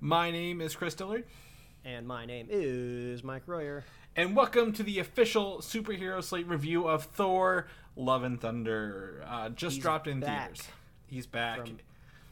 [0.00, 1.24] My name is Chris Dillard,
[1.84, 3.84] And my name is Mike Royer.
[4.16, 7.66] and welcome to the official Superhero Slate review of Thor:
[7.96, 9.24] Love and Thunder.
[9.26, 10.62] Uh, just He's dropped in theaters.
[11.06, 11.58] He's back.
[11.58, 11.78] From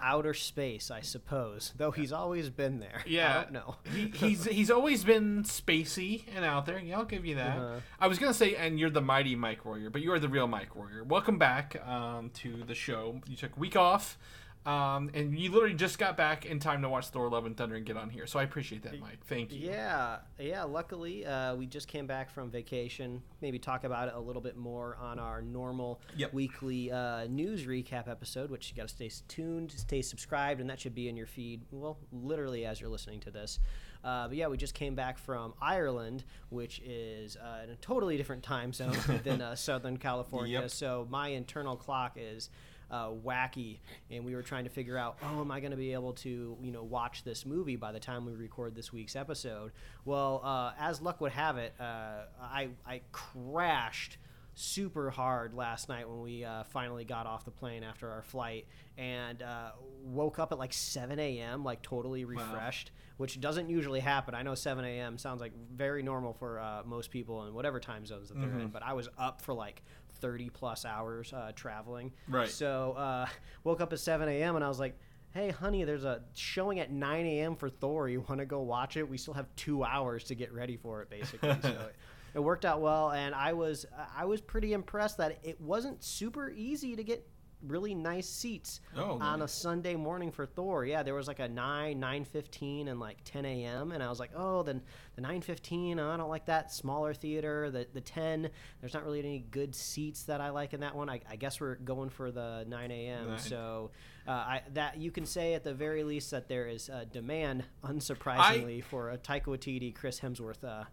[0.01, 3.03] outer space, I suppose, though he's always been there.
[3.07, 3.77] Yeah, I don't know.
[3.93, 6.79] he, he's he's always been spacey and out there.
[6.79, 7.59] Yeah, I'll give you that.
[7.59, 7.81] Uh-huh.
[7.99, 10.47] I was gonna say, and you're the mighty Mike Warrior, but you are the real
[10.47, 11.03] Mike Warrior.
[11.03, 13.21] Welcome back um, to the show.
[13.27, 14.19] You took a week off,
[14.67, 17.77] um, and you literally just got back in time to watch Thor: Love and Thunder
[17.77, 18.27] and get on here.
[18.27, 19.25] So I appreciate that, Mike.
[19.27, 19.61] Thank you.
[19.71, 20.65] Yeah, yeah.
[20.65, 23.23] Luckily, uh, we just came back from vacation.
[23.41, 26.33] Maybe talk about it a little bit more on our normal Yep.
[26.35, 30.81] weekly uh, news recap episode, which you got to stay tuned, stay subscribed, and that
[30.81, 31.63] should be in your feed.
[31.71, 33.61] Well, literally as you're listening to this.
[34.05, 38.17] Uh, but yeah, we just came back from Ireland, which is uh, in a totally
[38.17, 40.61] different time zone than uh, Southern California.
[40.61, 40.71] Yep.
[40.71, 42.51] So my internal clock is
[42.91, 43.79] uh, wacky,
[44.11, 46.57] and we were trying to figure out, oh, am I going to be able to,
[46.63, 49.73] you know, watch this movie by the time we record this week's episode?
[50.05, 54.19] Well, uh, as luck would have it, uh, I I crashed
[54.59, 58.67] super hard last night when we uh, finally got off the plane after our flight
[58.97, 64.35] and uh, woke up at like 7 a.m like totally refreshed which doesn't usually happen
[64.35, 68.07] i know 7 a.m sounds like very normal for uh, most people in whatever time
[68.07, 68.61] zones that they're Mm-hmm.
[68.61, 69.83] in but i was up for like
[70.17, 72.13] 30 plus hours uh, traveling.
[72.29, 72.49] Right.
[72.49, 73.27] so uh,
[73.65, 74.99] woke up at 7 a.m and i was like
[75.33, 78.09] hey honey there's a showing at 9 a.m for thor.
[78.09, 79.09] You want to go watch it?
[79.09, 81.57] We still have two hours to get ready for it basically.
[81.63, 81.77] So
[82.35, 86.51] it worked out well and i was i was pretty impressed that it wasn't super
[86.51, 87.27] easy to get
[87.63, 90.85] really nice seats Oh, on a sunday morning for thor.
[90.85, 94.31] Yeah there was like a 9 9.15 and like 10 a.m and i was like
[94.37, 94.83] oh then
[95.17, 98.51] the 9.15 i don't like that smaller theater the, the 10
[98.81, 101.09] there's not really any good seats that i like in that one.
[101.09, 103.39] I, I guess we're going for the 9 a.m Nine.
[103.39, 103.91] so
[104.29, 107.65] uh, I, that you can say at the very least that there is a demand
[107.85, 110.85] unsurprisingly for a taika waititi chris hemsworth uh,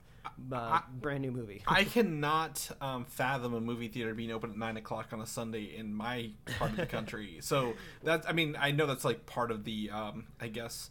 [0.51, 1.63] uh, brand new movie.
[1.67, 5.75] I cannot um, fathom a movie theater being open at nine o'clock on a Sunday
[5.75, 7.37] in my part of the country.
[7.41, 7.73] So
[8.03, 10.89] that's, I mean, I know that's like part of the, um, I guess,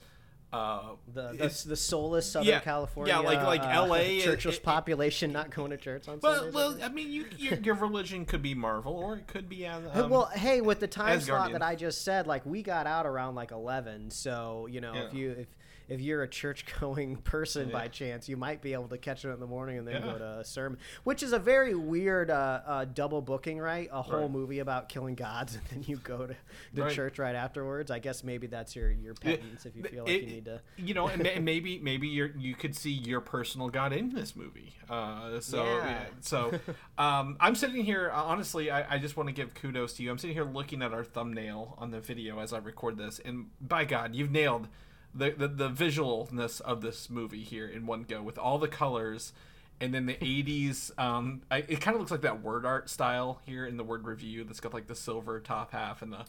[0.52, 4.56] uh, the, it's- the, the soulless Southern Yeah, California, yeah, like- like uh, LA, churchless
[4.56, 6.54] it- population not going to church on well, Sundays.
[6.54, 9.66] well, I mean, you, your, your religion could be Marvel, or it could be.
[9.66, 11.52] uh, Um, well, hey, with the time slot Asgardian.
[11.52, 15.14] that I just said, like we got out around like eleven, so you know if
[15.14, 15.46] you if
[15.92, 19.28] if you're a church going person by chance, you might be able to catch it
[19.28, 20.12] in the morning and then Yeah.
[20.12, 23.88] go to a sermon, which is a very weird uh, uh, double booking, right?
[23.92, 24.30] A whole Right.
[24.30, 26.34] movie about killing gods and then you go to
[26.72, 26.92] the Right.
[26.94, 27.90] church right afterwards.
[27.90, 30.60] I guess maybe that's your your penance if you feel like It- you need to.
[30.76, 34.74] you know, and maybe maybe you you could see your personal God in this movie.
[34.88, 35.84] Uh, so Yeah.
[35.90, 36.52] yeah, so
[36.98, 38.10] um, I'm sitting here.
[38.12, 40.10] uh, Honestly, I, I just want to give kudos to you.
[40.10, 43.46] I'm sitting here looking at our thumbnail on the video as I record this, and
[43.60, 44.68] by God, you've nailed
[45.14, 49.32] the the, the visualness of this movie here in one go with all the colors.
[49.80, 53.40] And then the '80s, um, I, it kind of looks like that word art style
[53.44, 54.44] here in the word review.
[54.44, 56.24] That's got like the silver top half and the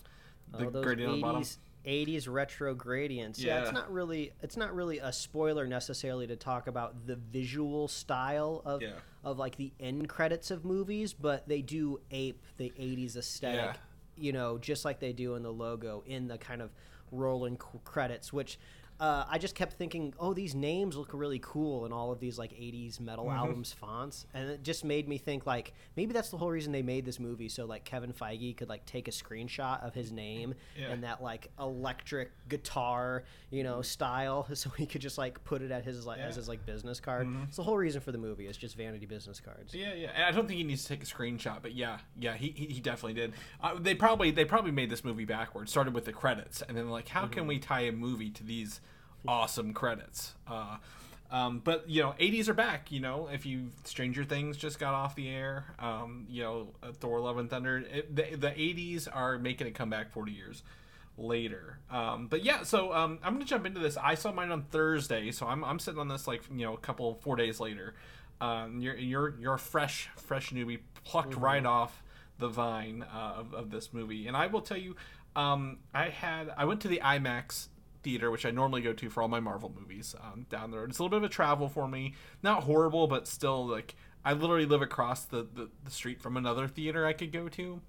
[0.57, 1.41] the Oh, gradient on the bottom.
[1.43, 3.39] 80s, 80s retro gradients.
[3.39, 3.55] Yeah.
[3.57, 3.63] Yeah.
[3.63, 8.63] it's not really it's not really a spoiler necessarily to talk about the visual style
[8.65, 8.93] of Yeah.
[9.23, 13.59] of like the end credits of movies, but they do ape the 80s aesthetic.
[13.59, 13.73] Yeah.
[14.17, 16.71] You know, just like they do in the logo in the kind of
[17.13, 18.59] rolling credits, which
[18.99, 22.37] uh, I just kept thinking, oh, these names look really cool in all of these
[22.39, 23.37] like '80s metal Mm-hmm.
[23.37, 26.81] albums fonts, and it just made me think like maybe that's the whole reason they
[26.81, 30.53] made this movie, so like Kevin Feige could like take a screenshot of his name
[30.79, 30.91] Yeah.
[30.91, 35.71] and that like electric guitar, you know, style, so he could just like put it
[35.71, 36.29] at his like as Yeah.
[36.29, 36.35] Mm-hmm.
[36.39, 37.27] his like business card.
[37.47, 38.47] It's the whole reason for the movie.
[38.47, 39.73] It's just vanity business cards.
[39.73, 40.11] Yeah, yeah.
[40.15, 42.65] And I don't think he needs to take a screenshot, but yeah, yeah, he, he,
[42.65, 43.33] he definitely did.
[43.61, 45.71] Uh, they probably they probably made this movie backwards.
[45.71, 48.79] Started with the credits, and then like, how can we tie a movie to these
[49.27, 50.33] awesome credits?
[50.47, 50.77] Uh,
[51.31, 52.91] um, but you know, 80s are back.
[52.91, 56.91] You know, if you Stranger Things just got off the air, um, you know, uh,
[56.91, 57.77] Thor: Love and Thunder.
[57.77, 60.63] It, the, the 80s are making a comeback 40 years
[61.17, 61.79] later.
[61.89, 63.97] Um, but yeah, so um, I'm gonna jump into this.
[63.97, 66.79] I saw mine on Thursday, so I'm, I'm sitting on this like you know a
[66.79, 67.95] couple four days later.
[68.41, 72.03] Um, you're you're you're a fresh fresh newbie plucked right off
[72.39, 74.95] the vine uh, of, of this movie, and I will tell you,
[75.35, 77.67] um, I had I went to the IMAX
[78.03, 80.89] theater, which I normally go to for all my Marvel movies um, down the road.
[80.89, 82.13] It's a little bit of a travel for me.
[82.41, 83.95] Not horrible, but still like
[84.25, 87.81] I literally live across the, the, the street from another theater I could go to.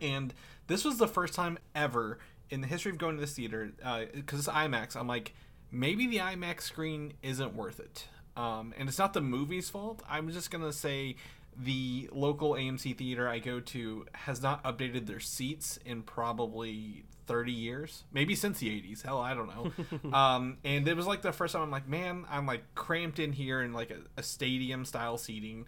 [0.00, 0.32] And
[0.66, 2.18] this was the first time ever
[2.48, 3.70] in the history of going to this theater,
[4.14, 5.34] because uh, it's IMAX, I'm like,
[5.70, 8.08] maybe the IMAX screen isn't worth it.
[8.36, 10.02] Um, and it's not the movie's fault.
[10.08, 11.16] I'm just going to say
[11.56, 17.52] the local AMC theater I go to has not updated their seats in probably 30
[17.52, 19.02] years, maybe since the 80s.
[19.02, 20.12] Hell, I don't know.
[20.12, 23.30] um, and it was like the first time I'm like, man, I'm like cramped in
[23.30, 25.66] here in like a, a stadium style seating.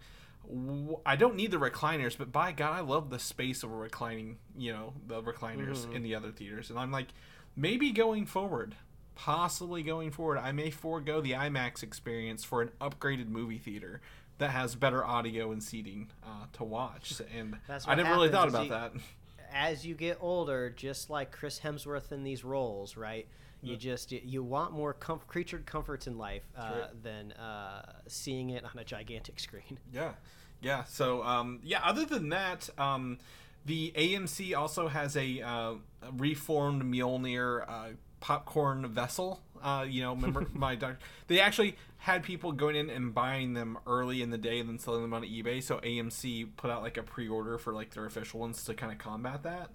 [1.06, 4.72] I don't need the recliners, but by God, I love the space of reclining, you
[4.72, 5.94] know, the recliners mm-hmm.
[5.94, 6.68] in the other theaters.
[6.68, 7.08] And I'm like,
[7.54, 8.74] maybe going forward,
[9.14, 14.00] possibly going forward, I may forego the IMAX experience for an upgraded movie theater
[14.38, 17.22] that has better audio and seating uh, to watch.
[17.38, 17.56] And
[17.86, 18.92] I never really thought about you, that.
[19.54, 23.26] As you get older, just like Chris Hemsworth in these roles, right?
[23.64, 27.02] You just you, want more comf- creature comforts in life uh, right.
[27.02, 29.78] than uh, seeing it on a gigantic screen.
[29.92, 30.12] Yeah,
[30.60, 30.84] yeah.
[30.84, 31.80] So um, yeah.
[31.84, 33.18] Other than that, um,
[33.64, 35.74] the AMC also has a, uh,
[36.16, 37.88] reformed Mjolnir uh,
[38.18, 39.40] popcorn vessel.
[39.62, 40.98] Uh, you know, remember my doctor?
[41.28, 44.76] They actually had people going in and buying them early in the day and then
[44.76, 45.62] selling them on eBay.
[45.62, 48.98] So AMC put out like a pre-order for like their official ones to kind of
[48.98, 49.70] combat that.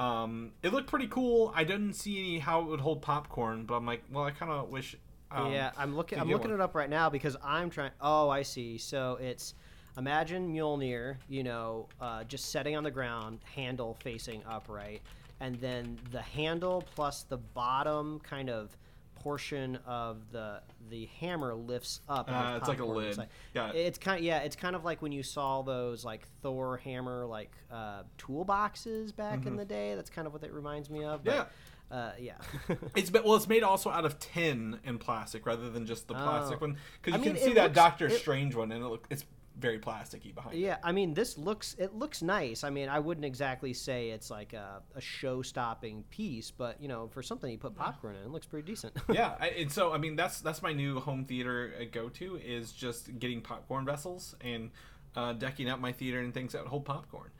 [0.00, 1.52] Um, it looked pretty cool.
[1.54, 4.50] I didn't see any how it would hold popcorn, but I'm like, well, I kind
[4.50, 4.96] of wish.
[5.30, 6.18] Um, yeah, I'm looking.
[6.18, 6.58] I'm looking one.
[6.58, 7.92] it up right now because I'm trying.
[8.00, 8.76] Oh, I see.
[8.76, 9.54] So it's
[9.96, 15.02] imagine Mjolnir, you know, uh, just setting on the ground, handle facing upright,
[15.38, 18.76] and then the handle plus the bottom kind of
[19.20, 20.60] portion of the
[20.90, 22.30] the hammer lifts up.
[22.30, 23.08] Uh, it's like a lid.
[23.08, 23.78] It's, like, Got it.
[23.80, 27.26] it's kind of, yeah, it's kind of like when you saw those like Thor hammer
[27.26, 29.48] like uh, toolboxes back mm-hmm.
[29.48, 29.94] in the day.
[29.94, 31.24] That's kind of what it reminds me of.
[31.24, 31.44] But, yeah.
[31.90, 32.34] Uh, yeah,
[32.94, 36.58] it's well, it's made also out of tin and plastic rather than just the plastic
[36.58, 36.66] oh.
[36.66, 38.88] one because you I can mean, see that looks, Doctor it, Strange one and it
[38.88, 39.24] look, it's
[39.58, 40.56] very plasticky behind.
[40.56, 40.80] Yeah, it.
[40.84, 42.64] I mean, this looks it looks nice.
[42.64, 47.08] I mean, I wouldn't exactly say it's like a, a show-stopping piece, but you know,
[47.08, 48.94] for something you put popcorn in, it looks pretty decent.
[49.10, 52.72] yeah, I, and so I mean, that's that's my new home theater uh, go-to is
[52.72, 54.70] just getting popcorn vessels and
[55.16, 57.30] uh, decking out my theater and things that hold popcorn.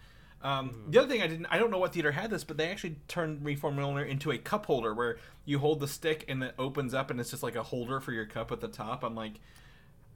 [0.41, 0.91] Um, mm-hmm.
[0.91, 2.97] The other thing I didn't, I don't know what theater had this, but they actually
[3.09, 7.11] turned Reform into a cup holder where you hold the stick and it opens up
[7.11, 9.03] and it's just like a holder for your cup at the top.
[9.03, 9.41] I'm like,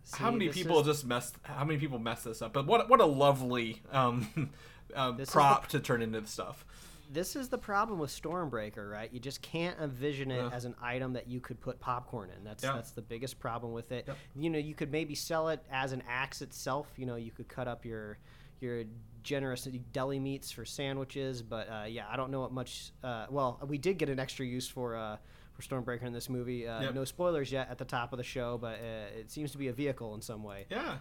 [0.04, 0.87] See, how many people is...
[0.87, 1.37] just messed?
[1.43, 2.52] How many people messed this up?
[2.52, 4.50] But what what a lovely um,
[4.94, 5.78] uh, prop the...
[5.78, 6.64] to turn into stuff.
[7.10, 9.12] This is the problem with Stormbreaker, right?
[9.12, 12.43] You just can't envision it as an item that you could put popcorn in.
[12.43, 12.72] That's yeah.
[12.72, 14.06] that's the biggest problem with it.
[14.06, 14.16] Yep.
[14.34, 16.88] You know, you could maybe sell it as an axe itself.
[16.96, 18.19] You know, you could cut up your
[18.60, 18.84] your
[19.22, 22.93] generous deli meats for sandwiches, but uh, yeah, I don't know what much.
[23.04, 25.16] Uh, well, we did get an extra use for uh,
[25.52, 26.66] for Stormbreaker in this movie.
[26.66, 26.94] Uh, yep.
[26.94, 29.69] No spoilers yet at the top of the show, but uh, it seems to be
[29.69, 30.66] a vehicle in some way.
[30.70, 30.96] Yeah.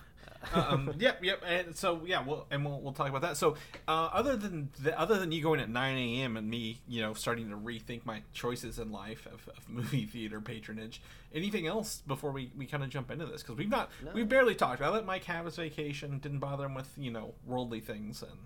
[0.54, 1.24] Uh, um, yep.
[1.24, 1.44] Yep.
[1.48, 3.38] And so yeah, we'll and we'll, we'll talk about that.
[3.38, 3.56] So
[3.88, 6.38] uh, other than the, other than you going at 9 a.m.
[6.38, 10.42] and me, you know, starting to rethink my choices in life of, of movie theater
[10.42, 11.02] patronage,
[11.34, 14.12] anything else before we, we kind of jump into this because we've not no.
[14.14, 14.82] we've barely talked.
[14.82, 18.38] I let Mike have his vacation, didn't bother him with you know worldly things, and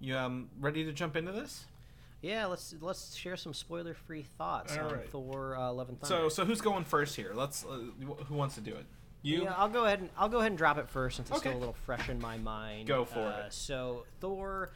[0.00, 1.66] you um ready to jump into this?
[2.22, 5.10] Yeah, let's let's share some spoiler-free thoughts All on right.
[5.10, 6.24] Thor: uh, Love and Thunder.
[6.24, 7.32] So, so who's going first here?
[7.34, 7.64] Let's.
[7.64, 7.80] Uh,
[8.28, 8.86] who wants to do it?
[9.22, 9.42] You.
[9.42, 11.50] Yeah, I'll go ahead and I'll go ahead and drop it first since it's okay.
[11.50, 12.86] still a little fresh in my mind.
[12.86, 13.52] Go for uh, it.
[13.52, 14.70] So, Thor.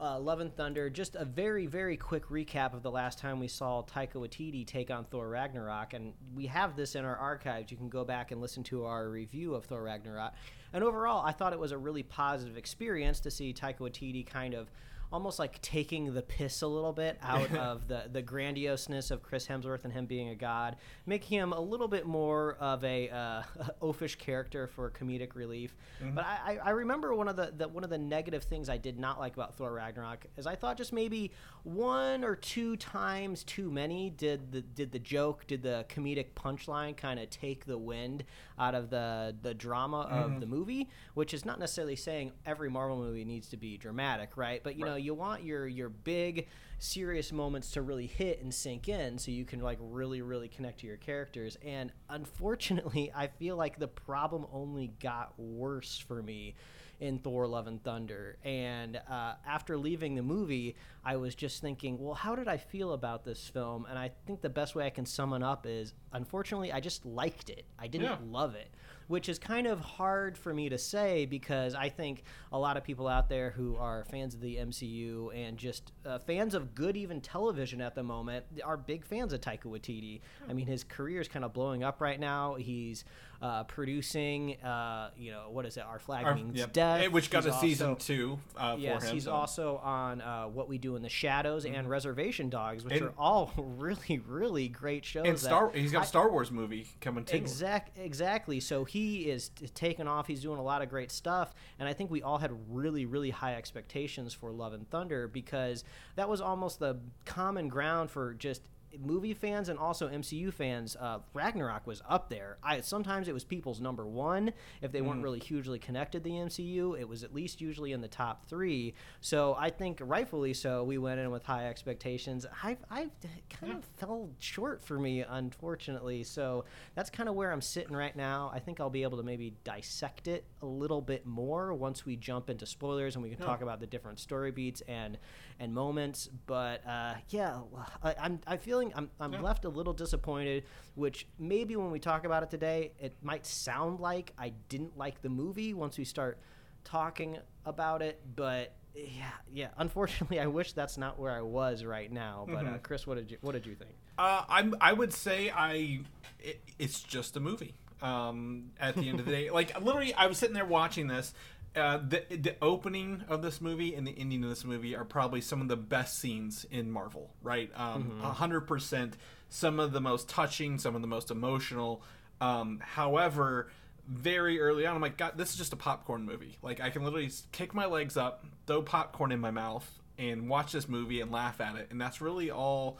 [0.00, 0.90] Uh, Love and Thunder.
[0.90, 4.90] Just a very, very quick recap of the last time we saw Taika Waititi take
[4.90, 7.70] on Thor Ragnarok, and we have this in our archives.
[7.70, 10.32] You can go back and listen to our review of Thor Ragnarok.
[10.72, 14.54] And overall, I thought it was a really positive experience to see Taika Waititi kind
[14.54, 14.72] of
[15.12, 19.46] almost like taking the piss a little bit out of the the grandioseness of Chris
[19.46, 20.76] Hemsworth and him being a god,
[21.06, 23.42] making him a little bit more of a uh,
[23.82, 25.74] oafish character for comedic relief.
[26.02, 26.14] Mm-hmm.
[26.14, 28.98] But I, I remember one of the, the one of the negative things I did
[28.98, 31.32] not like about Thor Ragnarok is I thought just maybe
[31.64, 36.96] one or two times too many did the did the joke, did the comedic punchline
[36.96, 38.24] kind of take the wind
[38.58, 40.34] out of the the drama mm-hmm.
[40.34, 44.36] of the movie, which is not necessarily saying every Marvel movie needs to be dramatic,
[44.36, 44.62] right?
[44.64, 44.90] But you right.
[44.90, 46.48] know, you want your your big
[46.80, 50.80] serious moments to really hit and sink in so you can like really really connect
[50.80, 56.56] to your characters and unfortunately i feel like the problem only got worse for me
[57.02, 58.38] in Thor: Love and Thunder.
[58.44, 62.92] And uh, after leaving the movie, I was just thinking, well, how did I feel
[62.92, 63.86] about this film?
[63.88, 67.04] And I think the best way I can sum it up is, unfortunately, I just
[67.04, 67.64] liked it.
[67.78, 68.18] I didn't Yeah.
[68.30, 68.68] love it
[69.08, 72.84] which is kind of hard for me to say because I think a lot of
[72.84, 76.96] people out there who are fans of the MCU and just uh, fans of good
[76.96, 80.20] even television at the moment are big fans of Taika Waititi.
[80.48, 82.54] I mean, his career is kind of blowing up right now.
[82.54, 83.04] He's
[83.42, 85.82] uh, producing, uh, you know, what is it?
[85.84, 86.72] Our Flag Our- Means yep.
[86.72, 87.10] Death.
[87.10, 89.14] Which got He's a season two uh, Yes, for him.
[89.14, 91.88] he's so- also on uh, What We Do in the Shadows and mm-hmm.
[91.88, 95.24] Reservation Dogs, which And- are all really, really great shows.
[95.26, 95.70] and that Star.
[95.72, 97.36] He's got I- a Star Wars movie coming too.
[97.36, 98.60] Exact, exactly.
[98.60, 100.26] So he is t- taking off.
[100.26, 103.30] He's doing a lot of great stuff, and I think we all had really, really
[103.30, 105.84] high expectations for Love and Thunder because
[106.16, 108.62] that was almost the common ground for just
[109.00, 110.96] movie fans and also MCU fans.
[110.98, 112.58] Uh, Ragnarok was up there.
[112.62, 116.36] I sometimes it was people's number one if they weren't really hugely connected to the
[116.36, 116.98] MCU.
[116.98, 118.94] It was at least usually in the top three.
[119.20, 120.84] So I think rightfully so.
[120.84, 122.46] We went in with high expectations.
[122.62, 123.08] I I
[123.50, 126.24] kind of fell short for me, unfortunately.
[126.24, 128.50] So that's kind of where I'm sitting right now.
[128.54, 132.16] I think I'll be able to maybe dissect it a little bit more once we
[132.16, 135.18] jump into spoilers and we can talk about the different story beats and
[135.62, 136.28] and moments.
[136.46, 137.60] But uh, yeah,
[138.02, 139.40] I, I'm I feeling I'm I'm Yeah.
[139.40, 140.64] left a little disappointed.
[140.96, 145.22] Which maybe when we talk about it today, it might sound like I didn't like
[145.22, 146.38] the movie once we start
[146.84, 148.74] talking about it, but.
[148.94, 149.68] Yeah, yeah.
[149.78, 152.46] Unfortunately, I wish that's not where I was right now.
[152.46, 153.92] But uh, Chris, what did you what did you think?
[154.18, 154.74] Uh, I'm.
[154.82, 156.00] I would say I.
[156.38, 157.74] It, it's just a movie.
[158.02, 161.32] Um, at the end of the day, like literally, I was sitting there watching this.
[161.74, 165.40] Uh, the the opening of this movie and the ending of this movie are probably
[165.40, 167.32] some of the best scenes in Marvel.
[167.42, 169.16] Right, um, a hundred percent.
[169.48, 172.02] Some of the most touching, some of the most emotional.
[172.40, 173.70] Um, however,
[174.08, 176.58] very early on, I'm like, God, this is just a popcorn movie.
[176.62, 179.88] Like, I can literally kick my legs up, throw popcorn in my mouth,
[180.18, 181.88] and watch this movie and laugh at it.
[181.90, 182.98] And that's really all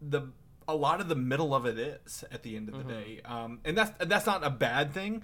[0.00, 0.22] the
[0.68, 3.20] a lot of the middle of it is at the end of the day.
[3.24, 5.22] Um, and that's and that's not a bad thing.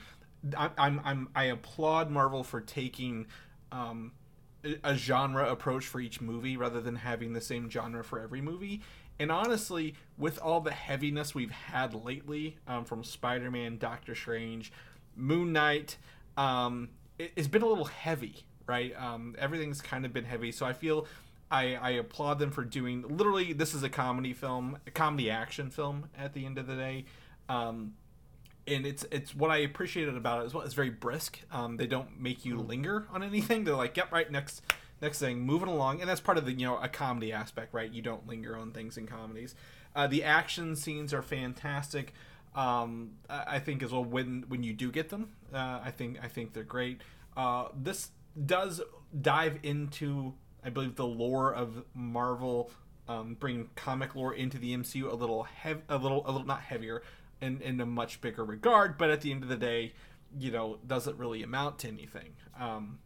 [0.56, 3.26] I, I'm, I'm I applaud Marvel for taking
[3.72, 4.12] um,
[4.84, 8.82] a- genre approach for each movie rather than having the same genre for every movie.
[9.18, 14.72] And honestly, with all the heaviness we've had lately um, from Spider Man, Doctor Strange,
[15.14, 15.96] Moon Knight,
[16.36, 18.94] um, it, it's been a little heavy, right?
[18.98, 20.52] Um, everything's kind of been heavy.
[20.52, 21.06] So I feel
[21.50, 25.70] I, I applaud them for doing literally, this is a comedy film, a comedy action
[25.70, 27.04] film at the end of the day.
[27.48, 27.94] Um,
[28.66, 30.64] and it's it's what I appreciated about it as well.
[30.64, 31.40] It's very brisk.
[31.52, 33.64] Um, they don't make you linger on anything.
[33.64, 34.62] They're like, yep, right, next
[35.00, 37.90] next thing, moving along, and that's part of the you know a comedy aspect, right?
[37.90, 39.54] You don't linger on things in comedies.
[39.94, 42.12] Uh, the action scenes are fantastic.
[42.54, 46.18] Um, I I think as well when when you do get them, uh, I think
[46.22, 47.00] I think they're great.
[47.36, 48.10] Uh, this
[48.44, 48.80] does
[49.20, 52.70] dive into I believe the lore of Marvel,
[53.08, 56.60] um, bring comic lore into the MCU a little hev- a little a little not
[56.60, 57.02] heavier,
[57.40, 58.98] in in a much bigger regard.
[58.98, 59.92] But at the end of the day,
[60.38, 62.34] you know, doesn't really amount to anything.
[62.58, 62.98] Um,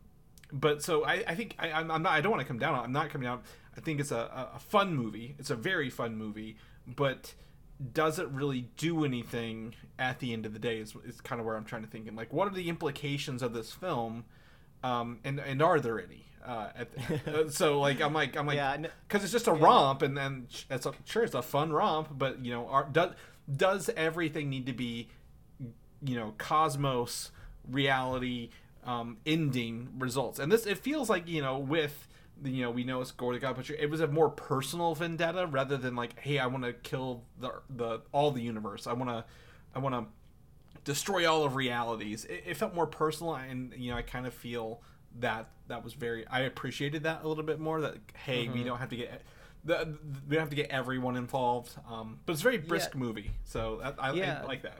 [0.52, 2.74] but so I, I think I, I'm I'm not I don't want to come down
[2.74, 2.84] on.
[2.84, 3.42] I'm not coming down.
[3.76, 5.36] I think it's a, a, fun movie.
[5.38, 6.56] It's a very fun movie,
[6.86, 7.34] but
[7.92, 10.78] does it really do anything at the end of the day?
[10.78, 12.08] Is, is kind of where I'm trying to think.
[12.08, 14.24] And like, what are the implications of this film?
[14.82, 16.26] Um, and and are there any?
[16.44, 16.70] Uh,
[17.26, 20.48] uh, so like I'm like I'm like Yeah, because it's just a romp, and then
[20.70, 23.12] it's a, sure it's a fun romp, but you know, are, does
[23.56, 25.08] does everything need to be
[26.02, 27.30] you know cosmos
[27.68, 28.50] reality
[28.84, 30.38] um, ending results?
[30.38, 32.08] And this it feels like you know with
[32.44, 35.46] you know we know it's gore to god but it was a more personal vendetta
[35.46, 38.86] rather than like hey i want to kill the the all the universe.
[38.86, 39.24] I want to
[39.74, 40.04] i want to
[40.84, 42.24] destroy all of realities.
[42.24, 44.80] It, it felt more personal and you know i kind of feel
[45.18, 48.78] that that was very i appreciated that a little bit more that hey we don't
[48.78, 49.22] have to get
[49.64, 49.98] the,
[50.28, 53.96] we have to get everyone involved um, but it's a very brisk movie so that,
[53.98, 54.40] I, Yeah.
[54.42, 54.78] I like that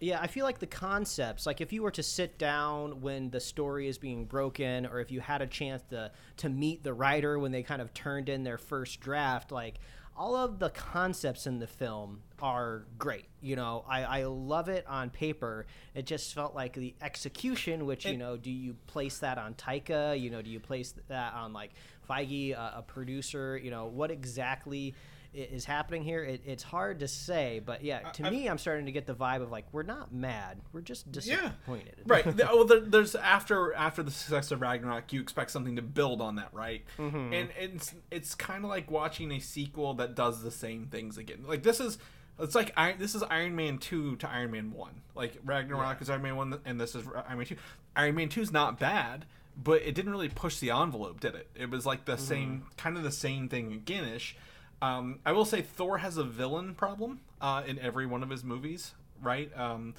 [0.00, 3.40] Yeah, I feel like the concepts, like if you were to sit down when the
[3.40, 7.36] story is being broken, or if you had a chance to to meet the writer
[7.38, 9.80] when they kind of turned in their first draft, like
[10.16, 13.26] all of the concepts in the film are great.
[13.40, 15.66] You know, I, I love it on paper.
[15.94, 20.20] It just felt like the execution, which you know, do you place that on Taika?
[20.20, 21.70] You know, do you place that on like
[22.08, 23.56] Feige, uh, a producer?
[23.56, 24.94] You know, what exactly?
[25.34, 26.24] Is happening here?
[26.24, 29.14] It, it's hard to say, but yeah, to I- me, I'm starting to get the
[29.14, 31.96] vibe of like we're not mad, we're just disappointed.
[32.06, 32.24] right.
[32.36, 36.22] The- well, there, there's after after the success of Ragnarok, you expect something to build
[36.22, 36.82] on that, right?
[36.98, 37.34] Mm-hmm.
[37.34, 41.44] And it's it's kind of like watching a sequel that does the same things again.
[41.46, 41.98] Like this is
[42.40, 45.02] it's like Iron, this is Iron Man two to Iron Man one.
[45.14, 47.56] Like Ragnarok is Iron Man one, and this is Iron Man two.
[47.94, 49.26] Iron Man two is not bad,
[49.62, 51.48] but it didn't really push the envelope, did it?
[51.54, 54.36] It was like the same, kind of the same thing again-ish.
[54.80, 58.44] Um, I will say Thor has a villain problem uh, in every one of his
[58.44, 59.50] movies, right?
[59.58, 59.94] Um,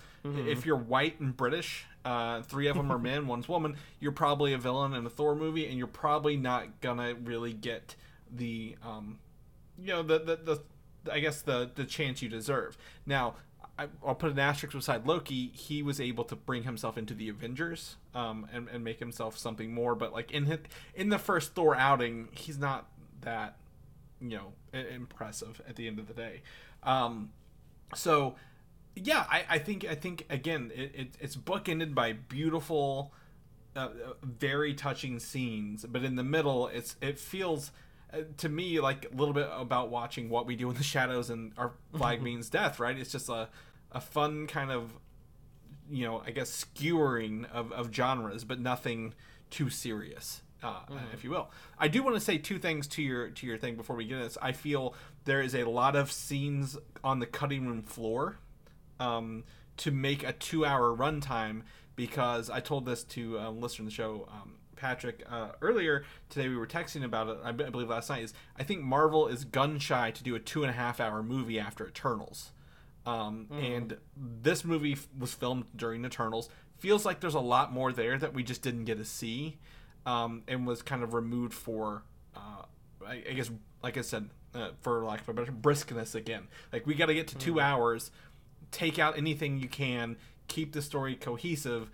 [0.48, 4.54] If you're white and British, uh, three of them are men, one's woman, you're probably
[4.54, 7.96] a villain in a Thor movie, and you're probably not gonna really get
[8.32, 9.20] the, um,
[9.78, 10.62] you know, the the, the
[11.12, 12.78] I guess the the chance you deserve.
[13.06, 13.36] Now,
[13.80, 15.52] I, I'll put an asterisk beside Loki.
[15.54, 19.74] He was able to bring himself into the Avengers, um, and, and make himself something
[19.74, 19.96] more.
[19.96, 20.60] But like in his,
[20.94, 22.88] in the first Thor outing, he's not
[23.22, 23.56] that,
[24.20, 26.42] you know, impressive at the end of the day.
[26.84, 27.30] Um,
[27.96, 28.36] so,
[28.96, 33.14] yeah, I, I think I think again, it, it it's bookended by beautiful,
[33.78, 33.90] uh, uh,
[34.22, 35.86] very touching scenes.
[35.86, 37.72] But in the middle, it's it feels.
[38.12, 41.30] Uh, to me, like a little bit about watching what we do in the shadows
[41.30, 42.98] and our flag means death, right?
[42.98, 43.50] It's just a,
[43.92, 44.94] a fun kind of
[45.90, 49.14] you know, I guess skewering of, of genres, but nothing
[49.50, 50.82] too serious, uh,
[51.14, 51.50] if you will.
[51.80, 54.16] I do want to say two things to your to your thing before we get
[54.16, 54.38] into this.
[54.42, 54.94] I feel
[55.26, 58.38] there is a lot of scenes on the cutting room floor
[59.00, 59.44] um,
[59.78, 61.64] to make a two hour runtime
[61.96, 64.28] because I told this to um, listener of the show.
[64.32, 67.38] Um, Patrick, uh, earlier today we were texting about it.
[67.44, 70.40] I I believe last night is I think Marvel is gun shy to do a
[70.40, 72.52] two and a half hour movie after Eternals.
[73.10, 76.50] Um, And this movie f- was filmed during Eternals.
[76.78, 79.58] Feels like there's a lot more there that we just didn't get to see,
[80.06, 82.04] um, and was kind of removed for,
[82.36, 82.64] uh,
[83.06, 83.52] I, I guess,
[83.84, 86.48] like I said, uh, for lack of a better briskness again.
[86.72, 88.12] Like we got to get to two hours,
[88.72, 90.16] take out anything you can,
[90.48, 91.90] keep the story cohesive.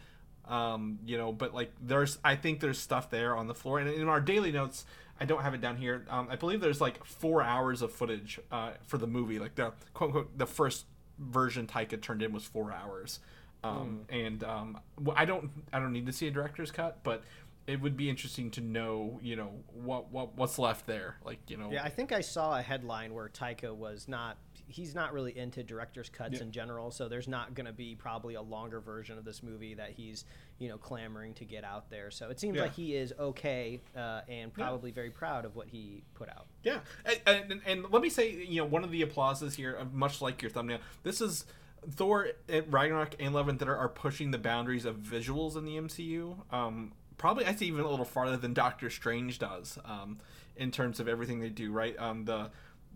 [0.47, 3.89] Um, you know, but like there's, I think there's stuff there on the floor, and
[3.89, 4.85] in our daily notes,
[5.19, 6.05] I don't have it down here.
[6.09, 9.39] Um, I believe there's like four hours of footage uh, for the movie.
[9.39, 10.85] Like the quote unquote the first
[11.19, 13.19] version Taika turned in was four hours,
[13.63, 14.79] um, and um,
[15.15, 17.23] I don't I don't need to see a director's cut, but
[17.67, 21.17] it would be interesting to know you know what what what's left there.
[21.25, 24.37] Like you know Yeah, I think I saw a headline where Taika was not.
[24.67, 28.33] He's not really into director's cuts in general, so there's not going to be probably
[28.33, 30.25] a longer version of this movie that he's,
[30.57, 32.09] you know, clamoring to get out there.
[32.11, 32.63] So it seems Yeah.
[32.63, 36.47] like he is okay uh, and probably very proud of what he put out.
[36.63, 36.79] Yeah,
[37.27, 40.21] and, and, and let me say, you know, one of the applauses here, uh, much
[40.21, 41.45] like your thumbnail, this is
[41.91, 45.77] Thor, uh, Ragnarok, and Love and Thunder are pushing the boundaries of visuals in the
[45.77, 46.37] MCU.
[46.51, 50.17] Um, probably, I'd say even a little farther than Doctor Strange does um,
[50.55, 51.71] in terms of everything they do.
[51.71, 51.95] Right?
[51.99, 52.49] Um, the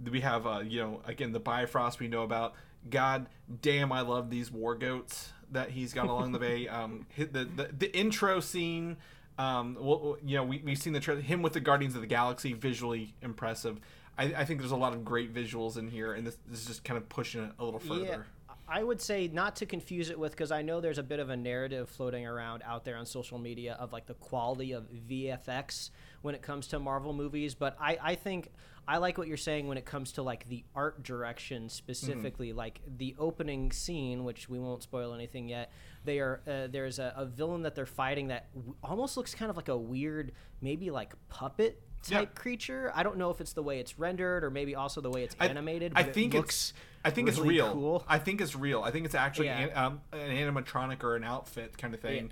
[0.09, 2.53] we have, uh, you know, again the Bifrost we know about.
[2.89, 3.27] God
[3.61, 6.67] damn, I love these war goats that he's got along the way.
[6.79, 8.97] Um, hit the, the the intro scene.
[9.37, 12.07] Um, well, you know, we, we've seen the tra- him with the Guardians of the
[12.07, 13.79] Galaxy, visually impressive.
[14.17, 16.67] I, I think there's a lot of great visuals in here, and this, this is
[16.67, 18.03] just kind of pushing it a little further.
[18.03, 21.19] Yeah, I would say not to confuse it with because I know there's a bit
[21.19, 24.87] of a narrative floating around out there on social media of like the quality of
[25.09, 25.89] VFX
[26.21, 28.51] when it comes to Marvel movies, but I, I think
[28.89, 32.81] I like what you're saying when it comes to like the art direction specifically, like
[32.97, 35.71] the opening scene, which we won't spoil anything yet.
[36.05, 39.51] They are uh, there's a, a villain that they're fighting that w- almost looks kind
[39.51, 42.19] of like a weird, maybe like puppet Yeah.
[42.21, 42.91] type creature.
[42.95, 45.35] I don't know if it's the way it's rendered or maybe also the way it's
[45.39, 45.93] I- animated.
[45.95, 46.73] I it think looks it's.
[47.05, 47.71] I think it's real.
[47.73, 48.03] Cool.
[48.07, 48.81] I think it's real.
[48.81, 49.59] I think it's actually Yeah.
[49.67, 52.25] an, um, an animatronic or an outfit kind of thing.
[52.25, 52.31] Yeah,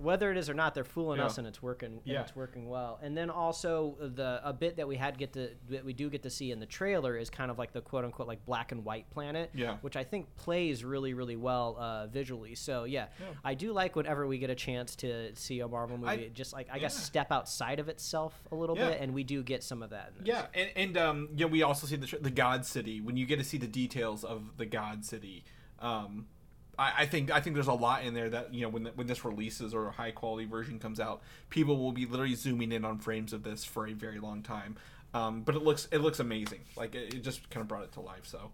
[0.00, 1.26] whether it is or not, they're fooling Yeah.
[1.26, 1.92] us, and it's working.
[1.94, 2.20] And Yeah.
[2.22, 2.98] it's working well.
[3.02, 6.22] And then also the a bit that we had get to that we do get
[6.22, 8.84] to see in the trailer is kind of like the quote unquote like black and
[8.84, 9.50] white planet.
[9.54, 9.76] Yeah.
[9.82, 12.54] which I think plays really really well uh, visually.
[12.54, 13.08] So yeah,
[13.44, 16.52] I do like whenever we get a chance to see a Marvel movie, I- just
[16.52, 18.90] like I guess step outside of itself a little Yeah.
[18.90, 20.12] bit, and we do get some of that.
[20.22, 23.38] Yeah, and, and um, know, we also see the the God City when you get
[23.38, 25.44] to see the details of the God City.
[25.80, 26.28] Um,
[26.78, 28.90] I, I think I think there's a lot in there that you know when the,
[28.90, 32.72] when this releases or a high quality version comes out, people will be literally zooming
[32.72, 34.76] in on frames of this for a very long time.
[35.12, 36.60] Um, but it looks it looks amazing.
[36.76, 38.26] Like it, it just kind of brought it to life.
[38.26, 38.50] So.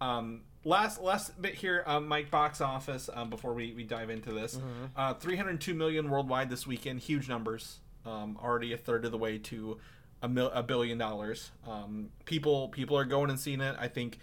[0.00, 3.08] Um, last last bit here, um, Mike box office.
[3.12, 4.58] Um, before we, we dive into this,
[4.96, 6.98] uh, 302 million worldwide this weekend.
[6.98, 7.78] Huge numbers.
[8.04, 9.78] Um, already a third of the way to
[10.20, 11.52] a, mil- a billion dollars.
[11.68, 13.76] Um, people people are going and seeing it.
[13.78, 14.18] I think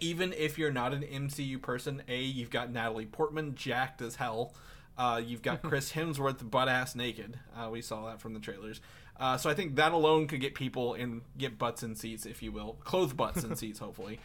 [0.00, 4.54] even if you're not an MCU person, a you've got Natalie Portman jacked as hell.
[4.96, 7.38] Uh, you've got Chris Hemsworth butt ass naked.
[7.56, 8.80] Uh, we saw that from the trailers.
[9.18, 12.42] Uh, so I think that alone could get people and get butts in seats, if
[12.42, 14.18] you will, clothed butts in seats, hopefully.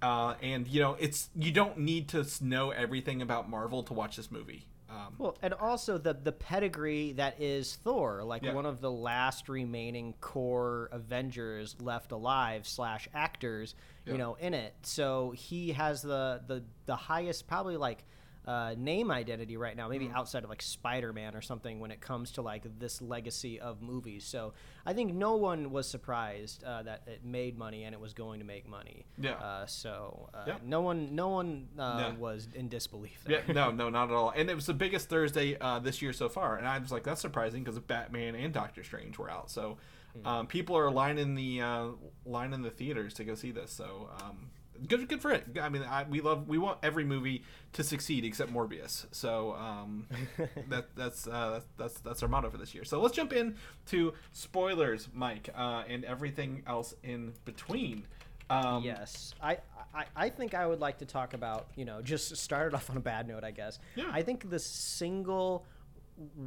[0.00, 4.16] Uh, and you know, it's you don't need to know everything about Marvel to watch
[4.16, 4.66] this movie.
[4.88, 8.54] Um, Well, and also the the pedigree that is Thor, like Yeah.
[8.54, 14.12] one of the last remaining core Avengers left alive slash actors, Yeah.
[14.12, 14.74] you know, in it.
[14.82, 18.04] So he has the the the highest, probably like
[18.46, 19.90] uh, name identity right now, Mm.
[19.90, 23.58] maybe outside of like Spider Man or something when it comes to like this legacy
[23.58, 24.24] of movies.
[24.24, 24.52] So
[24.84, 28.38] I think no one was surprised uh, that it made money and it was going
[28.38, 29.04] to make money.
[29.18, 29.32] Yeah.
[29.34, 30.58] Uh, so uh, Yeah.
[30.64, 32.16] no one, no one uh, Yeah.
[32.16, 33.24] was in disbelief.
[33.28, 34.30] Yeah, no, no, not at all.
[34.30, 37.02] And it was the biggest Thursday uh, this year so far, and I was like,
[37.02, 39.50] that's surprising because Batman and Doctor Strange were out.
[39.50, 39.76] So
[40.24, 41.86] um, people are lining the uh,
[42.24, 43.70] lining the theaters to go see this.
[43.72, 44.50] So um,
[44.88, 45.44] good, good for it.
[45.60, 47.42] I mean, I, we love we want every movie
[47.74, 49.06] to succeed except Morbius.
[49.12, 50.06] So um,
[50.68, 52.84] that that's uh, that's that's our motto for this year.
[52.84, 58.04] So let's jump in to spoilers, Mike, uh, and everything else in between.
[58.48, 59.58] Um, Yes, I,
[59.94, 62.96] I I think I would like to talk about you know just started off on
[62.96, 63.78] a bad note, I guess.
[63.94, 64.10] Yeah.
[64.12, 65.66] I think the single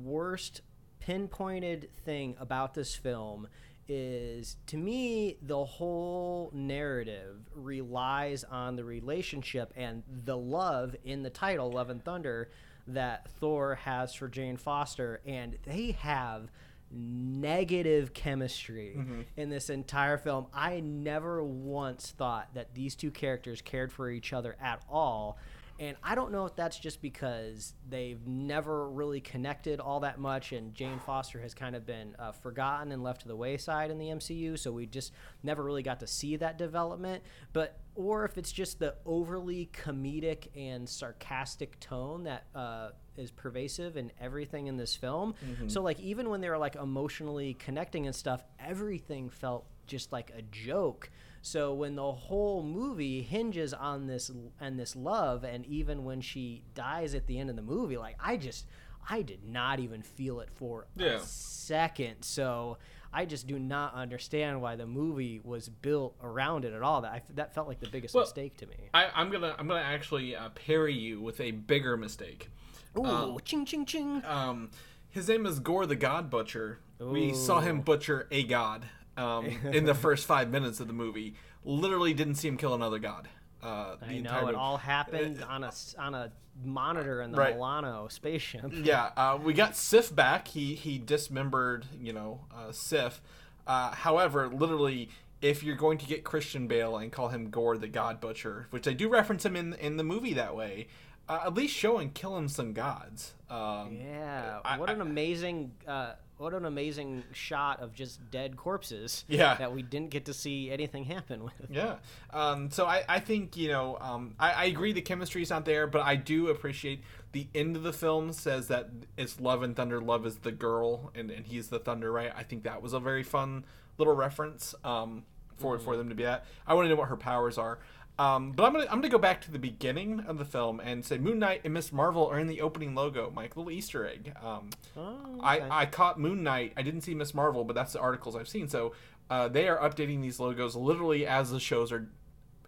[0.03, 0.61] worst
[0.99, 3.47] pinpointed thing about this film
[3.89, 11.29] is to me the whole narrative relies on the relationship and the love in the
[11.29, 12.49] title love and thunder
[12.87, 15.21] that thor has for jane foster.
[15.25, 16.51] And they have
[16.91, 19.21] negative chemistry mm-hmm.
[19.37, 20.47] in this entire film.
[20.53, 25.37] I never once thought that these two characters cared for each other at all
[25.79, 30.51] and I don't know if that's just because they've never really connected all that much,
[30.51, 33.97] and Jane Foster has kind of been uh, forgotten and left to the wayside in
[33.97, 37.23] the MCU, so we just never really got to see that development.
[37.53, 43.97] But or if it's just the overly comedic and sarcastic tone that uh, is pervasive
[43.97, 45.33] in everything in this film.
[45.67, 50.31] So like even when they were like emotionally connecting and stuff, everything felt just like
[50.37, 51.09] a joke.
[51.41, 56.63] So when the whole movie hinges on this and this love, and even when she
[56.75, 58.65] dies at the end of the movie, like I just,
[59.09, 61.15] I did not even feel it for Yeah.
[61.15, 62.23] a second.
[62.23, 62.77] So
[63.13, 67.01] I just do not understand why the movie was built around it at all.
[67.01, 68.75] That I, that felt like the biggest Well, mistake to me.
[68.93, 72.49] I, I'm gonna I'm gonna actually uh, parry you with a bigger mistake.
[72.97, 74.23] Ooh, ching ching ching.
[74.25, 74.71] Um,
[75.09, 76.79] his name is Gore the God Butcher.
[76.99, 78.85] We saw him butcher a god
[79.17, 81.35] um, in the first five minutes of the movie.
[81.63, 83.27] Literally didn't see him kill another god.
[83.61, 84.55] Uh, the I entire know it movie.
[84.57, 86.31] all happened on a on a
[86.63, 87.55] monitor in the Right.
[87.55, 88.71] Milano spaceship.
[88.73, 90.47] Yeah, uh, we got Sif back.
[90.49, 93.21] He he dismembered, you know, uh, Sif.
[93.67, 95.09] Uh, however, literally,
[95.41, 98.87] if you're going to get Christian Bale and call him Gore the God Butcher, which
[98.87, 100.87] I do reference him in in the movie that way,
[101.29, 103.33] uh, at least show and kill him some gods.
[103.49, 109.25] Um, Yeah, what I- an amazing, uh, what an amazing shot of just dead corpses.
[109.27, 109.55] Yeah.
[109.55, 111.53] that we didn't get to see anything happen with.
[111.69, 111.97] Yeah.
[112.31, 115.85] Um, so I, I think, you know, um, I, I agree the chemistry's not there,
[115.87, 119.99] but I do appreciate the end of the film says that it's love and thunder.
[120.01, 122.31] Love is the girl and, and he's the thunder, right?
[122.35, 123.65] I think that was a very fun
[123.97, 125.23] little reference um,
[125.57, 126.45] for, for them to be at.
[126.65, 127.79] I want to know what her powers are.
[128.19, 131.05] Um, but I'm gonna I'm gonna go back to the beginning of the film and
[131.05, 133.55] say Moon Knight and Miss Marvel are in the opening logo, Mike.
[133.55, 134.33] Little Easter egg.
[134.43, 135.41] Um, Oh, okay.
[135.41, 136.73] I, I caught Moon Knight.
[136.75, 138.67] I didn't see Miss Marvel, but that's the articles I've seen.
[138.67, 138.93] So
[139.29, 142.09] uh, they are updating these logos literally as the shows are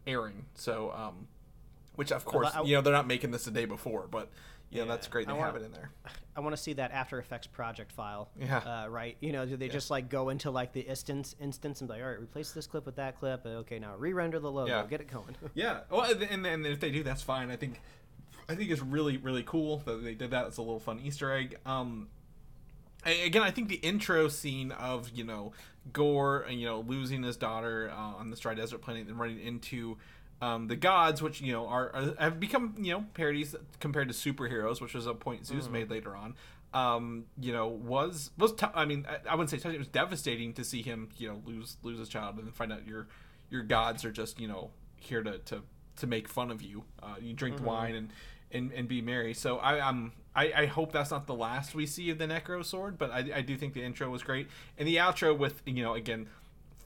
[0.08, 0.46] airing.
[0.56, 1.28] So, um,
[1.96, 4.30] which of course, I- you know, they're not making this the day before, but
[4.80, 5.28] know, that's great.
[5.28, 5.92] They I have it in there.
[6.36, 8.30] I want to see that After Effects project file.
[8.40, 8.58] Yeah.
[8.60, 9.18] Uh, right.
[9.20, 12.04] You know, do they just like go into like the instance instance and be like,
[12.04, 13.46] all right, replace this clip with that clip.
[13.46, 14.72] Okay, now re-render the logo.
[14.72, 14.86] Yeah.
[14.90, 15.36] Get it going.
[15.54, 15.82] Yeah.
[15.90, 17.52] Well, and, and if they do, that's fine.
[17.52, 17.82] I think,
[18.48, 20.48] I think it's really really cool that they did that.
[20.48, 21.58] It's a little fun Easter egg.
[21.66, 22.08] Um,
[23.06, 25.52] a- again, I think the intro scene of you know
[25.92, 29.40] Gore, uh, you know, losing his daughter uh, on this dry desert planet and running
[29.40, 29.98] into
[30.42, 34.14] um, the gods, which you know are, are have become you know parodies compared to
[34.14, 36.36] superheroes, which was a point Zeus made later on.
[36.74, 39.76] Um, you know, was was t- I mean, I, I wouldn't say touching.
[39.76, 42.74] It was devastating to see him, you know, lose lose his child and then find
[42.74, 43.08] out your
[43.50, 45.62] your gods are just you know here to to,
[45.98, 46.86] to make fun of you.
[47.04, 48.10] Uh, you drink wine and,
[48.52, 49.34] and and be merry.
[49.36, 52.64] So I um I, I hope that's not the last we see of the Necro
[52.66, 55.84] Sword, but I, I do think the intro was great and the outro with you
[55.84, 56.30] know again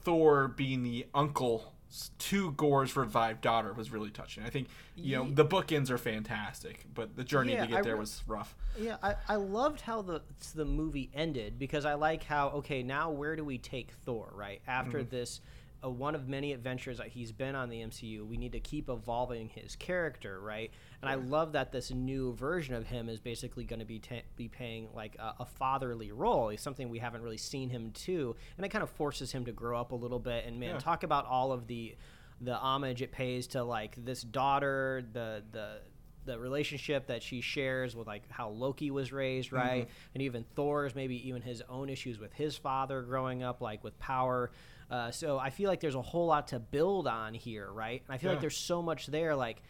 [0.02, 1.72] Thor being the uncle
[2.18, 4.44] to Gore's revived daughter was really touching.
[4.44, 7.82] I think you know the bookends are fantastic, but the journey Yeah, to get I
[7.82, 8.54] there re- was rough.
[8.78, 10.22] Yeah, I, I loved how the
[10.54, 14.60] the movie ended because I like how okay now where do we take Thor right
[14.66, 15.10] after Mm-hmm.
[15.10, 15.40] this
[15.84, 18.88] uh, one of many adventures that he's been on the MCU we need to keep
[18.88, 20.70] evolving his character right
[21.02, 24.16] and I love that this new version of him is basically going to be ta
[24.36, 28.34] be paying like a, a fatherly role it's something we haven't really seen him to
[28.56, 30.78] and it kind of forces him to grow up a little bit and man Yeah.
[30.78, 31.94] talk about all of the
[32.40, 35.80] the homage it pays to like this daughter the the
[36.26, 39.88] the relationship that she shares with like how Loki was raised, right?
[40.12, 43.96] And even Thor's maybe even his own issues with his father growing up, like with
[44.00, 44.50] power.
[44.90, 48.02] Uh, so I feel like there's a whole lot to build on here, right?
[48.06, 48.34] And I feel Yeah.
[48.34, 49.62] like there's so much there, like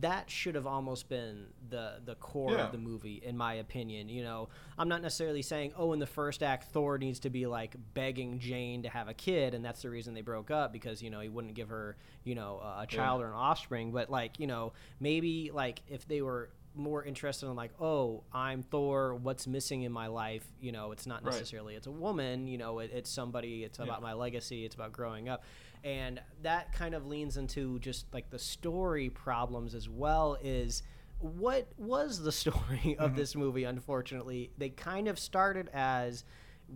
[0.00, 2.66] that should have almost been the the core Yeah.
[2.66, 4.08] of the movie, in my opinion.
[4.08, 7.46] You know, I'm not necessarily saying, oh, in the first act, Thor needs to be
[7.46, 11.02] like begging Jane to have a kid, and that's the reason they broke up because
[11.02, 13.90] you know he wouldn't give her, you know, a a child or an offspring.
[13.90, 18.62] But like, you know, maybe like if they were more interested in like, oh, I'm
[18.62, 19.14] Thor.
[19.14, 20.44] What's missing in my life?
[20.60, 21.32] You know, it's not Right.
[21.32, 22.46] necessarily it's a woman.
[22.46, 23.64] You know, it, it's somebody.
[23.64, 24.06] It's about Yeah.
[24.06, 24.64] my legacy.
[24.64, 25.42] It's about growing up,
[25.84, 30.36] and that kind of leans into just like the story problems as well.
[30.42, 30.82] Is
[31.18, 33.16] what was the story of Mm-hmm.
[33.16, 33.64] this movie?
[33.64, 36.24] Unfortunately, they kind of started as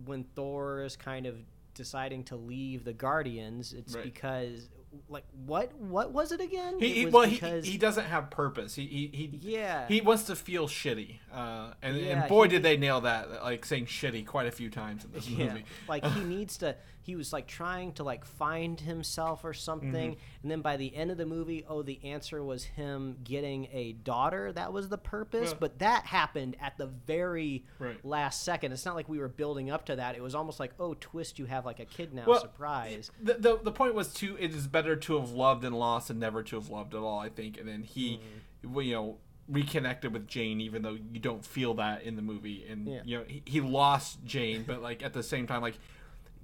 [0.05, 1.37] when Thor is kind of
[1.73, 3.73] deciding to leave the Guardians.
[3.73, 4.03] It's Right.
[4.03, 4.69] because
[5.09, 6.79] like what what was it again?
[6.79, 8.75] He, It was well, he, he doesn't have purpose.
[8.75, 9.87] He he, he Yeah.
[9.87, 13.43] He wants to feel shitty, uh, and, Yeah, and boy he- did they nail that!
[13.43, 15.65] Like saying shitty quite a few times in this Yeah, movie.
[15.87, 16.75] like he needs to.
[17.05, 20.41] He was like trying to like find himself or something, Mm-hmm.
[20.41, 23.91] and then by the end of the movie, oh, the answer was him getting a
[23.93, 24.51] daughter.
[24.51, 25.57] That was the purpose, Yeah.
[25.59, 28.03] but that happened at the very Right.
[28.03, 28.71] last second.
[28.71, 30.15] It's not like we were building up to that.
[30.15, 32.23] It was almost like, oh, twist, you have like a kid now.
[32.25, 33.11] Well, Surprise.
[33.21, 36.17] The, the the point was to it is better to have loved and lost than
[36.17, 37.19] never to have loved at all.
[37.19, 38.19] I think, and then he,
[38.65, 38.79] Mm-hmm.
[38.81, 42.87] you know, reconnected with Jane, even though you don't feel that in the movie, and
[42.87, 43.01] Yeah.
[43.05, 45.77] you know he, he lost Jane, but like at the same time, like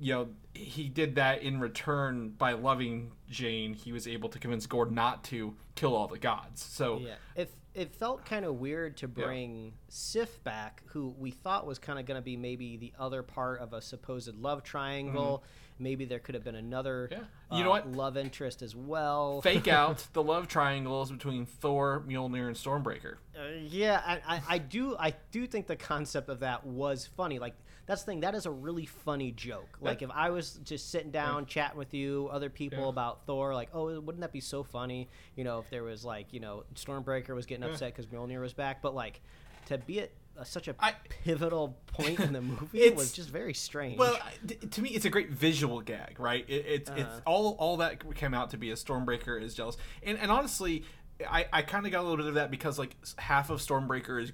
[0.01, 3.73] you know he did that in return by loving Jane.
[3.73, 6.61] He was able to convince Gore not to kill all the gods.
[6.61, 11.65] So Yeah, it it felt kind of weird to bring Sif back, who we thought
[11.65, 15.43] was kind of going to be maybe the other part of a supposed love triangle.
[15.79, 17.21] Maybe there could have been another, Mm-hmm.
[17.21, 17.57] Yeah.
[17.57, 17.91] You know uh, what?
[17.91, 19.41] love interest as well.
[19.41, 23.15] fake out the love triangles between Thor, Mjolnir, and Stormbreaker.
[23.35, 27.39] Uh, yeah, I, I, I do I do think the concept of that was funny.
[27.39, 28.19] Like that's the thing.
[28.21, 29.77] That is a really funny joke.
[29.81, 32.89] Like if I was just sitting down chatting with you, other people Yeah.
[32.89, 35.09] about Thor, like oh, wouldn't that be so funny?
[35.35, 38.53] You know, if there was like you know Stormbreaker was getting upset because Mjolnir was
[38.53, 39.21] back, but like
[39.67, 43.29] to be at uh, such a I- pivotal point in the movie It's- was just
[43.29, 43.97] very strange.
[43.99, 44.17] Well,
[44.71, 46.45] to me, it's a great visual gag, right?
[46.47, 46.99] It, it's Uh-huh.
[47.01, 50.83] it's all all that came out to be a Stormbreaker is jealous, and and honestly,
[51.29, 54.21] I I kind of got a little bit of that because like half of Stormbreaker
[54.23, 54.31] is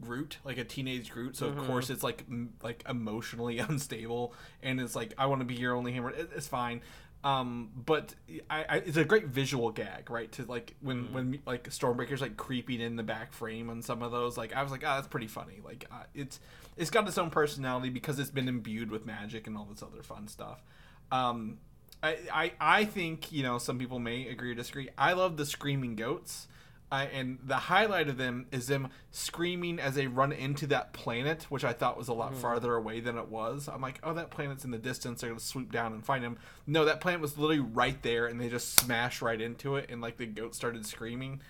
[0.00, 1.66] Groot, like a teenage Groot, so of Mm-hmm.
[1.66, 5.74] course it's like m- like emotionally unstable, and it's like I want to be your
[5.74, 6.10] only hammer.
[6.10, 6.80] It, it's fine.
[7.24, 8.14] Um, but
[8.48, 10.30] I, I, it's a great visual gag, right?
[10.32, 11.14] To like when Mm-hmm.
[11.14, 14.62] when like Stormbreaker's like creeping in the back frame on some of those, like I
[14.62, 15.60] was like, ah, that's pretty funny.
[15.64, 16.38] Like uh, it's
[16.76, 20.02] it's got its own personality because it's been imbued with magic and all this other
[20.02, 20.62] fun stuff.
[21.10, 21.58] Um,
[22.02, 24.90] I, I I think you know some people may agree or disagree.
[24.98, 26.46] I love the screaming goats.
[26.90, 31.44] I, and the highlight of them is them screaming as they run into that planet,
[31.48, 32.38] which I thought was a lot hmm.
[32.38, 33.68] farther away than it was.
[33.68, 35.20] I'm like, oh, that planet's in the distance.
[35.20, 36.38] They're gonna swoop down and find him.
[36.66, 40.00] No, that planet was literally right there, and they just smashed right into it, and
[40.00, 41.40] like the goat started screaming.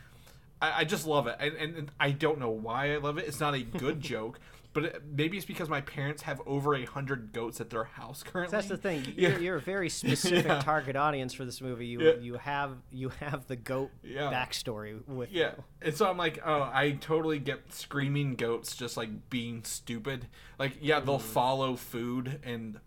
[0.63, 3.27] I, I just love it, and, and, and I don't know why I love it.
[3.27, 4.41] It's not a good joke,
[4.77, 8.57] but maybe it's because my parents have over a hundred goats at their house currently.
[8.57, 9.05] that's the thing.
[9.17, 10.61] You're, you're a very specific Yeah.
[10.61, 11.87] target audience for this movie.
[11.87, 12.15] You Yeah.
[12.21, 14.31] you have you have the goat Yeah.
[14.33, 15.65] backstory with Yeah, you.
[15.83, 20.29] and so I'm like, oh, I totally get screaming goats just like being stupid.
[20.59, 22.79] Like, yeah, they'll follow food and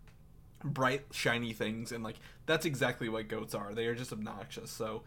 [0.64, 3.74] bright shiny things, and like that's exactly what goats are.
[3.74, 4.70] They are just obnoxious.
[4.70, 5.02] So,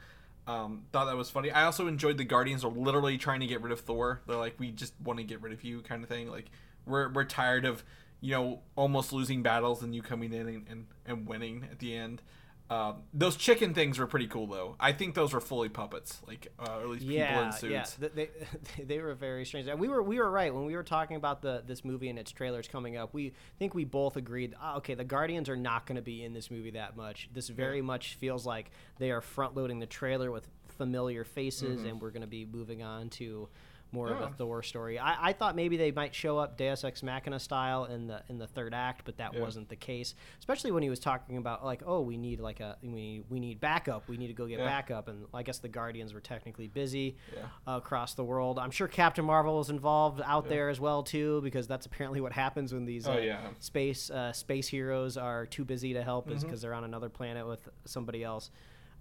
[0.47, 1.51] um, thought that was funny.
[1.51, 4.21] I also enjoyed the Guardians are literally trying to get rid of Thor.
[4.27, 6.29] They're like, we just want to get rid of you, kind of thing.
[6.29, 6.49] Like,
[6.85, 7.83] we're we're tired of
[8.21, 11.95] you know almost losing battles and you coming in and, and, and winning at the
[11.95, 12.21] end.
[12.69, 14.75] Um, those chicken things were pretty cool though.
[14.79, 17.97] I think those were fully puppets, like uh, or at least people in suits.
[17.99, 18.29] Yeah, Th-
[18.77, 19.67] they, they were very strange.
[19.67, 22.17] And we were we were right when we were talking about the this movie and
[22.17, 23.13] its trailers coming up.
[23.13, 24.55] We think we both agreed.
[24.59, 27.29] ah, okay, the Guardians are not going to be in this movie that much.
[27.33, 32.01] This very much feels like they are front loading the trailer with familiar faces, and
[32.01, 33.49] we're going to be moving on to
[33.93, 34.21] more of.
[34.21, 34.97] A Thor story.
[34.99, 38.37] I, I thought maybe they might show up Deus Ex Machina style in the in
[38.37, 39.41] the third act, but that Yeah.
[39.41, 40.15] wasn't the case.
[40.39, 43.59] Especially when he was talking about like, oh, we need like a we we need
[43.59, 44.07] backup.
[44.09, 44.65] We need to go get Yeah.
[44.65, 47.43] backup, and I guess the Guardians were technically busy Yeah.
[47.67, 48.59] uh, across the world.
[48.59, 52.33] I'm sure Captain Marvel was involved out there as well too, because that's apparently what
[52.33, 53.47] happens when these Oh, uh, yeah.
[53.59, 56.37] space uh, space heroes are too busy to help, Mm-hmm.
[56.37, 58.49] is because they're on another planet with somebody else.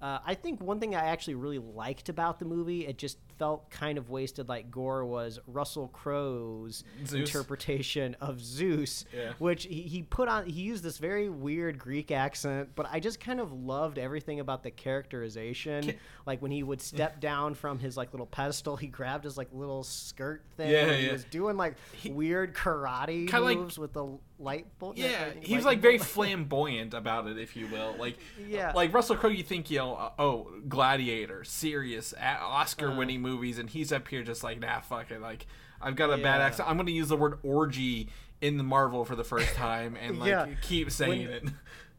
[0.02, 3.70] Uh, I think one thing I actually really liked about the movie, it just felt
[3.70, 7.28] kind of wasted, like Gore was Russell Crowe's Zeus.
[7.28, 9.32] interpretation of Zeus, Yeah.
[9.38, 10.46] which he, he put on.
[10.46, 14.64] He used this very weird Greek accent, but I just kind of loved everything about
[14.64, 15.84] the characterization.
[15.84, 19.36] Can- like when he would step down from his like little pedestal, he grabbed his
[19.36, 20.70] like little skirt thing.
[20.70, 21.74] Yeah, and he was doing like
[22.10, 24.96] weird karate Kinda like- moves with the light bolt.
[24.96, 27.94] Yeah, lightning- he was like very flamboyant about it, if you will.
[27.98, 28.72] Like, Yeah.
[28.74, 29.30] like Russell Crowe.
[29.30, 33.34] You think you know, uh, oh, Gladiator, serious Oscar-winning Uh-huh.
[33.34, 35.20] movies, and he's up here just like, nah, fuck it.
[35.20, 35.46] Like,
[35.80, 36.68] I've got a bad accent.
[36.68, 38.08] I'm going to use the word orgy
[38.40, 40.46] in the Marvel for the first time, and like Yeah.
[40.62, 41.44] keep saying When- it.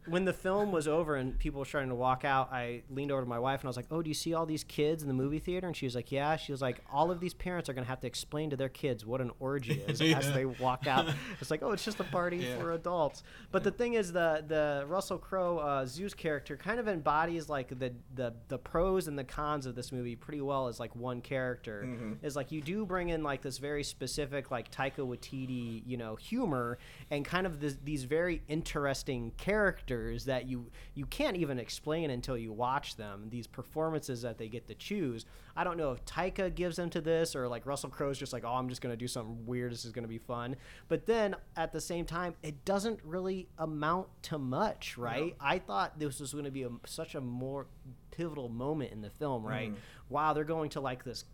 [0.08, 3.22] When the film was over and people were starting to walk out, I leaned over
[3.22, 5.08] to my wife and I was like, "Oh, do you see all these kids in
[5.08, 7.70] the movie theater?" And she was like, "Yeah." She was like, "All of these parents
[7.70, 10.18] are going to have to explain to their kids what an orgy is Yeah.
[10.18, 11.08] as they walk out."
[11.40, 12.58] It's like, "Oh, it's just a party Yeah.
[12.58, 16.88] for adults." But the thing is, the the Russell Crowe uh, Zeus character kind of
[16.88, 20.80] embodies like the, the the pros and the cons of this movie pretty well as
[20.80, 21.84] like one character.
[21.86, 22.26] Mm-hmm.
[22.26, 26.16] Is like you do bring in like this very specific like Taika Waititi, you know,
[26.16, 26.78] humor
[27.12, 29.93] and kind of this, these very interesting characters
[30.26, 33.28] that you you can't even explain until you watch them.
[33.30, 35.26] These performances that they get to choose.
[35.56, 38.44] I don't know if Taika gives them to this or like Russell Crowe's just like,
[38.46, 39.72] oh, I'm just gonna do something weird.
[39.72, 40.56] This is gonna be fun.
[40.88, 45.36] But then at the same time, it doesn't really amount to much, right?
[45.40, 47.68] I thought this was gonna be a, such a more
[48.12, 49.70] pivotal moment in the film, right?
[49.70, 49.80] Mm-hmm.
[50.10, 51.26] Wow, they're going to like this.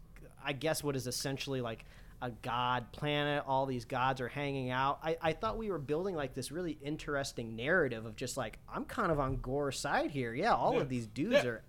[0.43, 1.85] I guess what is essentially like
[2.21, 3.43] a god planet.
[3.47, 4.99] All these gods are hanging out.
[5.03, 8.85] I, I thought we were building like this really interesting narrative of just like I'm
[8.85, 10.33] kind of on Gore's side here.
[10.33, 10.81] Yeah, all Yeah.
[10.81, 11.45] of these dudes Yeah.
[11.45, 11.63] are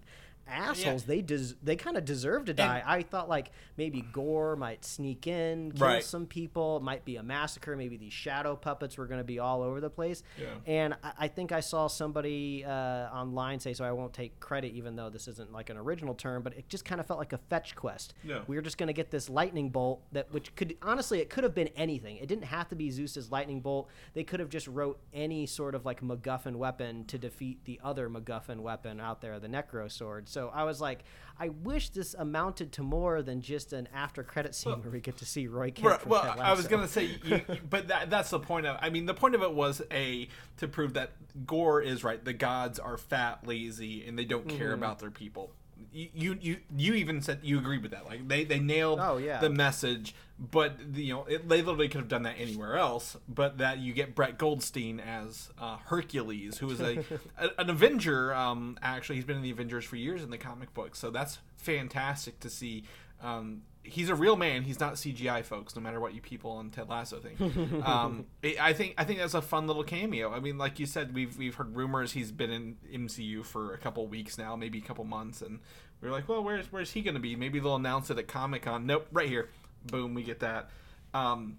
[0.46, 1.04] assholes.
[1.04, 2.82] They des- they kind of deserve to die.
[2.84, 6.04] I thought like maybe Gore might sneak in, kill Right.
[6.04, 6.78] some people.
[6.78, 7.76] It might be a massacre.
[7.76, 10.22] Maybe these shadow puppets were going to be all over the place.
[10.38, 10.46] Yeah.
[10.66, 14.72] And I, I think I saw somebody uh, online say, so I won't take credit,
[14.74, 17.32] even though this isn't like an original term, but it just kind of felt like
[17.32, 18.14] a fetch quest.
[18.24, 18.40] Yeah.
[18.46, 21.44] We were just going to get this lightning bolt that, which could honestly, it could
[21.44, 22.16] have been anything.
[22.16, 23.88] It didn't have to be Zeus's lightning bolt.
[24.14, 28.08] They could have just wrote any sort of like MacGuffin weapon to defeat the other
[28.10, 30.28] MacGuffin weapon out there, the Necro sword.
[30.30, 31.04] So I was like,
[31.38, 35.16] I wish this amounted to more than just an after credit scene where we get
[35.18, 35.86] to see Roy Kent.
[35.86, 37.40] Right, well, I was gonna say, you-
[37.70, 38.76] but that, that's the point of.
[38.80, 41.12] I mean, the point of it was a to prove that
[41.46, 42.22] Gore is right.
[42.24, 44.82] The gods are fat, lazy, and they don't care Mm-hmm.
[44.82, 45.52] about their people.
[45.92, 48.06] You, you you even said you agreed with that.
[48.06, 49.40] Like they they nailed Oh, yeah.
[49.40, 53.16] the message, but you know it, they literally could have done that anywhere else.
[53.28, 56.98] But that you get Brett Goldstein as uh, Hercules, who is a,
[57.38, 58.32] a an Avenger.
[58.34, 61.38] Um, actually, he's been in the Avengers for years in the comic books, so that's
[61.56, 62.84] fantastic to see.
[63.22, 64.62] Um, he's a real man.
[64.62, 65.74] He's not CGI, folks.
[65.74, 67.40] No matter what you people on Ted Lasso think.
[67.86, 70.32] um, I I think I think that's a fun little cameo.
[70.32, 73.78] I mean, like you said, we've we've heard rumors he's been in MCU for a
[73.78, 75.60] couple weeks now, maybe a couple months, and
[76.00, 77.36] we are like, well, where's where's he going to be?
[77.36, 78.86] Maybe they'll announce it at Comic Con.
[78.86, 79.48] Nope, right here.
[79.86, 80.70] Boom, we get that.
[81.14, 81.58] Um,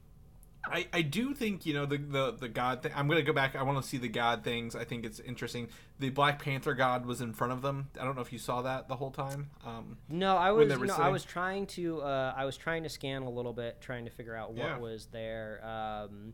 [0.63, 2.91] I, I do think you know the the, the god thing.
[2.95, 3.56] I'm gonna go back.
[3.56, 4.76] I want to see the god things.
[4.76, 5.69] I think it's interesting.
[6.00, 7.89] The Black Panther god was in front of them.
[8.00, 9.50] I don't know if you saw that the whole time.
[9.65, 13.24] Um, No, I was were I was trying to uh, I was trying to scan
[13.24, 14.78] a little bit, trying to figure out what Yeah.
[14.78, 15.62] was there.
[15.65, 16.34] Um,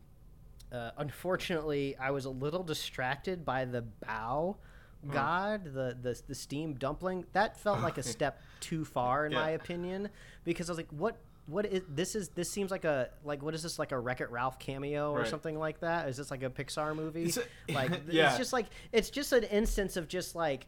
[0.70, 4.56] uh, unfortunately, I was a little distracted by the bao
[5.04, 5.12] Hmm.
[5.12, 7.24] god, the, the the steam dumpling.
[7.32, 10.08] That felt like a step too far, in my opinion,
[10.44, 11.16] because I was like, what.
[11.48, 12.14] What is this?
[12.14, 15.10] Is this seems like a like what is this like a Wreck It Ralph cameo
[15.12, 15.28] or Right.
[15.28, 16.08] something like that?
[16.08, 17.24] Is this like a Pixar movie?
[17.24, 18.28] It's a- like Yeah.
[18.28, 20.66] it's just like it's just an instance of just like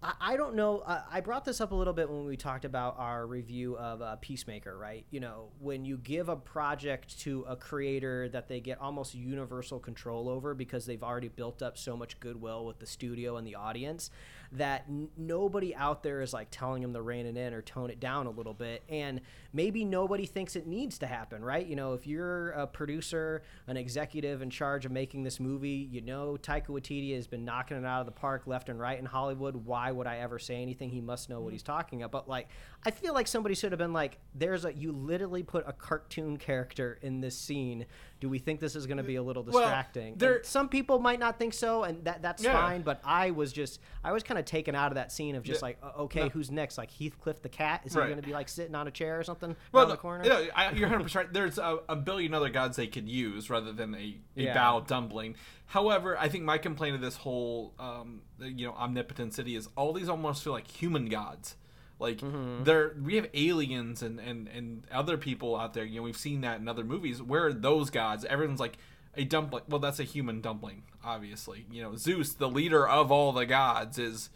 [0.00, 0.82] I, I don't know.
[0.86, 4.02] I, I brought this up a little bit when we talked about our review of
[4.02, 5.04] uh, Peacemaker, right?
[5.10, 9.78] You know, when you give a project to a creator that they get almost universal
[9.78, 13.54] control over because they've already built up so much goodwill with the studio and the
[13.54, 14.10] audience
[14.52, 17.90] that n- nobody out there is like telling them to rein it in or tone
[17.90, 18.82] it down a little bit.
[18.88, 19.20] And
[19.52, 21.66] maybe nobody thinks it needs to happen, right?
[21.66, 26.00] You know, if you're a producer, an executive in charge of making this movie, you
[26.00, 29.06] know Taika Waititi has been knocking it out of the park left and right in
[29.06, 29.56] Hollywood.
[29.56, 30.90] Why would I ever say anything?
[30.90, 31.52] He must know what mm-hmm.
[31.52, 32.12] he's talking about.
[32.12, 32.48] But like,
[32.84, 36.36] I feel like somebody should have been like, "There's a you literally put a cartoon
[36.36, 37.86] character in this scene.
[38.22, 40.68] Do we think this is going to be a little Well, distracting?" there- And some
[40.68, 42.52] people might not think so, and that that's Yeah.
[42.52, 42.82] fine.
[42.82, 45.60] But I was just, I was kind of taken out of that scene of just
[45.60, 45.66] Yeah.
[45.66, 46.28] like, okay, No.
[46.28, 46.78] who's next?
[46.78, 47.82] Like Heathcliff the cat?
[47.84, 48.04] Is Right.
[48.04, 50.24] he going to be like sitting on a chair or something well, around the corner?
[50.24, 51.32] no, I, you're 100 percent.
[51.32, 54.56] There's a, a billion other gods they could use rather than a, a Yeah.
[54.56, 55.34] bao dumpling.
[55.66, 59.92] However, I think my complaint of this whole, um, you know, omnipotent city is all
[59.92, 61.56] these almost feel like human gods.
[62.02, 62.64] Like Mm-hmm.
[62.64, 65.84] there, we have aliens and, and and other people out there.
[65.84, 67.22] You know, we've seen that in other movies.
[67.22, 68.24] Where are those gods?
[68.24, 68.76] Everyone's like
[69.16, 69.64] a dumpling.
[69.68, 71.66] Well, that's a human dumpling, obviously.
[71.70, 74.30] You know, Zeus, the leader of all the gods, is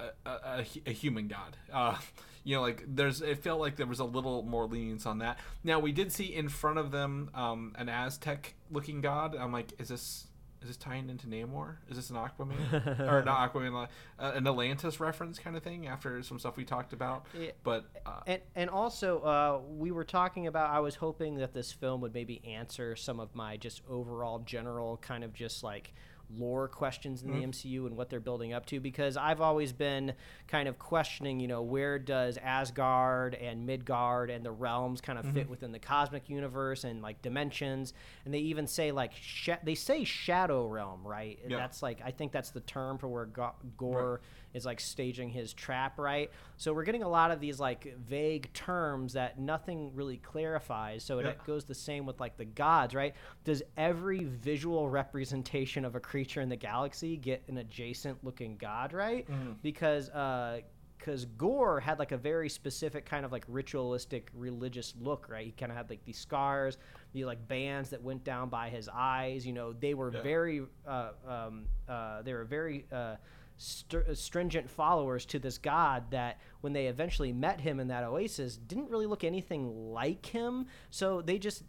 [0.00, 1.56] a, a, a, human god.
[1.72, 1.96] Uh,
[2.44, 5.38] you know, like there's, it felt like there was a little more lenience on that.
[5.62, 9.36] Now we did see in front of them um, an Aztec looking god.
[9.36, 10.26] I'm like, is this
[10.64, 11.76] is this tying into Namor?
[11.90, 13.86] Is this an Aquaman or not Aquaman?
[14.18, 17.26] Uh, an Atlantis reference kind of thing after some stuff we talked about.
[17.38, 17.50] Yeah.
[17.62, 20.70] But uh, And and also, uh, we were talking about.
[20.70, 24.96] I was hoping that this film would maybe answer some of my just overall general
[24.96, 25.92] kind of just like
[26.36, 27.50] lore questions in the mm-hmm.
[27.50, 30.14] MCU and what they're building up to because I've always been
[30.48, 35.24] kind of questioning, you know, where does Asgard and Midgard and the realms kind of
[35.26, 35.50] fit mm-hmm.
[35.50, 37.94] within the cosmic universe and like dimensions
[38.24, 41.38] and they even say like sh- they say shadow realm, right?
[41.46, 41.56] Yeah.
[41.56, 44.20] That's like I think that's the term for where Go- Gore
[44.54, 46.30] is like staging his trap, right?
[46.56, 51.02] So we're getting a lot of these like vague terms that nothing really clarifies.
[51.04, 51.28] So Yeah.
[51.30, 53.14] it goes the same with like the gods, right?
[53.42, 58.92] Does every visual representation of a creature in the galaxy get an adjacent looking god,
[58.92, 59.26] right?
[59.62, 60.60] Because uh
[60.96, 65.44] because Gore had like a very specific kind of like ritualistic religious look, right?
[65.44, 66.78] He kind of had like these scars,
[67.12, 69.46] the like bands that went down by his eyes.
[69.46, 70.22] You know, they were Yeah.
[70.22, 73.16] very, uh, um, uh, they were very uh,
[73.56, 78.04] str- uh, stringent followers to this god that when they eventually met him in that
[78.04, 81.64] oasis didn't really look anything like him so they just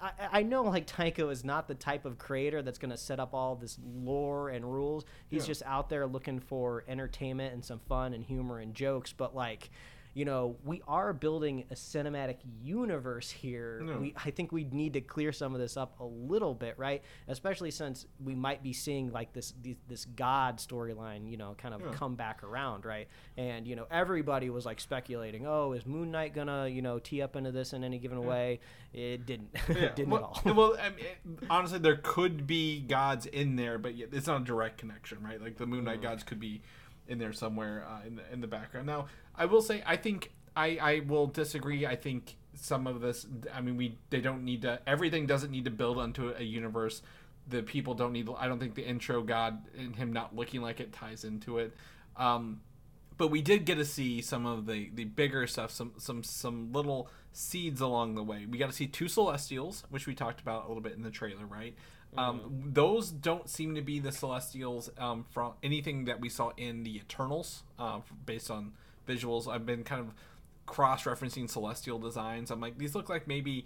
[0.00, 3.18] I, I know like Taika is not the type of creator that's going to set
[3.18, 5.06] up all this lore and rules.
[5.28, 5.46] He's Yeah.
[5.46, 9.14] just out there looking for entertainment and some fun and humor and jokes.
[9.14, 9.70] But like,
[10.16, 13.82] you know, we are building a cinematic universe here.
[13.86, 13.98] Yeah.
[13.98, 17.02] We I think we need to clear some of this up a little bit, right?
[17.28, 21.74] Especially since we might be seeing like this this, this God storyline, you know, kind
[21.74, 21.92] of Yeah.
[21.92, 23.08] come back around, right?
[23.36, 27.20] And you know, everybody was like speculating, oh, is Moon Knight gonna you know tee
[27.20, 28.60] up into this in any given way?
[28.94, 29.50] It didn't.
[29.68, 30.54] yeah, it didn't well, at all.
[30.54, 34.44] well, I mean, it- honestly, there could be gods in there, but it's not a
[34.44, 35.42] direct connection, right?
[35.42, 36.04] Like the Moon Knight mm.
[36.04, 36.62] gods could be
[37.08, 38.86] in there somewhere uh, in the in the background.
[38.86, 41.86] Now, I will say, I think I I will disagree.
[41.86, 44.80] I think some of this, I mean, we they don't need to.
[44.86, 47.02] Everything doesn't need to build onto a universe.
[47.48, 48.28] The people don't need.
[48.38, 51.74] I don't think the intro god and him not looking like it ties into it.
[52.16, 52.60] Um,
[53.18, 56.72] but we did get to see some of the the bigger stuff some some some
[56.72, 60.64] little seeds along the way we got to see two celestials which we talked about
[60.64, 61.74] a little bit in the trailer right
[62.18, 66.82] um, those don't seem to be the celestials um, from anything that we saw in
[66.82, 68.72] the eternals uh, based on
[69.06, 69.48] visuals.
[69.48, 70.14] I've been kind of
[70.66, 72.50] cross-referencing celestial designs.
[72.50, 73.64] I'm like these look like maybe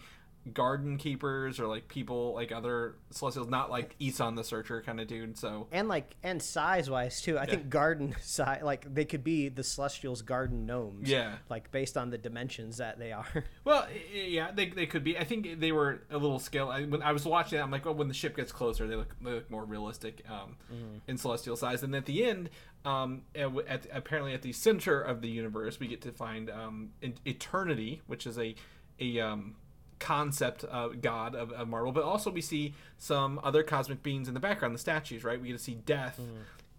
[0.55, 5.07] garden keepers or like people like other celestials not like Eson the searcher kind of
[5.07, 7.39] dude so and like and size wise too.
[7.39, 11.09] I think garden size like they could be the celestials garden gnomes.
[11.11, 11.37] Yeah.
[11.49, 13.27] Like based on the dimensions that they are.
[13.63, 15.19] Well, yeah, they, they could be.
[15.19, 16.71] I think they were a little scale.
[16.71, 18.97] I, when I was watching it, I'm like, oh, when the ship gets closer, they
[18.97, 20.57] look, they look more realistic um,
[21.07, 21.83] in celestial size.
[21.83, 22.51] And at the end,
[22.85, 26.91] um, at, at, apparently at the center of the universe, we get to find um,
[27.25, 28.55] eternity, which is a
[28.99, 29.55] a um,
[30.01, 31.93] concept uh, god of, of Marvel.
[31.93, 35.23] But also we see some other cosmic beings in the background, the statues.
[35.23, 35.41] Right?
[35.41, 36.21] We get to see death.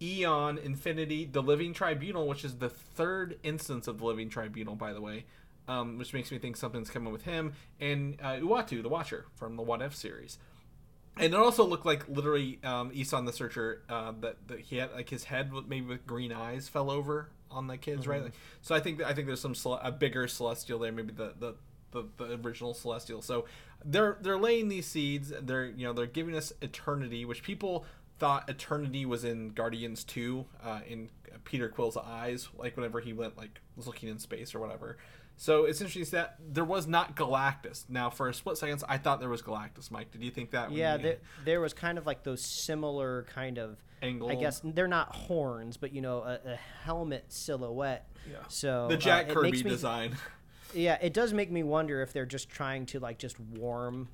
[0.02, 4.94] Eon, Infinity, the Living Tribunal, which is the third instance of the Living Tribunal, by
[4.94, 5.26] the way,
[5.68, 9.58] um, which makes me think something's coming with him, and uh, Uatu, the Watcher from
[9.58, 10.40] the What If series.
[11.18, 14.92] And it also looked like literally um, Eson the Searcher uh, that, that he had
[14.94, 18.24] like his head maybe with green eyes fell over on the kids, right?
[18.24, 21.34] Like, so I think I think there's some cele- a bigger celestial there, maybe the,
[21.38, 21.56] the
[21.92, 23.22] the the original celestial.
[23.22, 23.46] So
[23.84, 25.32] they're they're laying these seeds.
[25.42, 27.86] They're you know they're giving us eternity, which people
[28.20, 31.10] thought eternity was in Guardians two, uh, in
[31.44, 34.98] Peter Quill's eyes, like whenever he went like was looking in space or whatever.
[35.38, 37.86] So it's interesting that there was not Galactus.
[37.90, 39.90] Now, for a split second, I thought there was Galactus.
[39.90, 40.70] Mike, did you think that?
[40.70, 44.30] when yeah, there, there was kind of like those similar kind of Angle.
[44.30, 48.08] I guess they're not horns, but you know, a, a helmet silhouette.
[48.30, 48.38] Yeah.
[48.48, 50.16] So the Jack uh, Kirby me, design.
[50.74, 54.08] Yeah, it does make me wonder if they're just trying to like just warm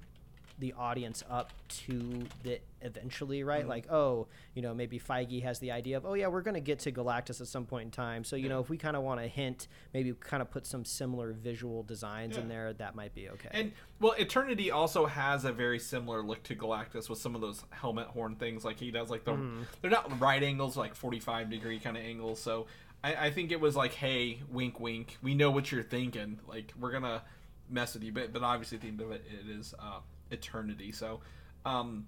[0.60, 3.60] the audience up to the eventually, right?
[3.62, 3.70] Mm-hmm.
[3.70, 6.60] Like, oh, you know, maybe Feige has the idea of, oh yeah, we're going to
[6.60, 8.24] get to Galactus at some point in time.
[8.24, 10.84] So you know, if we kind of want to hint, maybe kind of put some
[10.84, 13.50] similar visual designs in there, that might be okay.
[13.52, 17.64] And well, Eternity also has a very similar look to Galactus with some of those
[17.70, 18.66] helmet horn things.
[18.66, 19.62] Like he does, like the Mm-hmm.
[19.82, 22.42] they're not right angles, like forty five degree kind of angles.
[22.42, 22.66] So
[23.04, 25.18] I, I think it was like, hey, wink, wink.
[25.22, 26.40] We know what you're thinking.
[26.48, 27.24] Like we're gonna
[27.70, 30.00] mess with you, but but obviously at the end of it, it is uh,
[30.32, 30.92] Eternity.
[30.92, 31.22] So.
[31.66, 32.08] Um,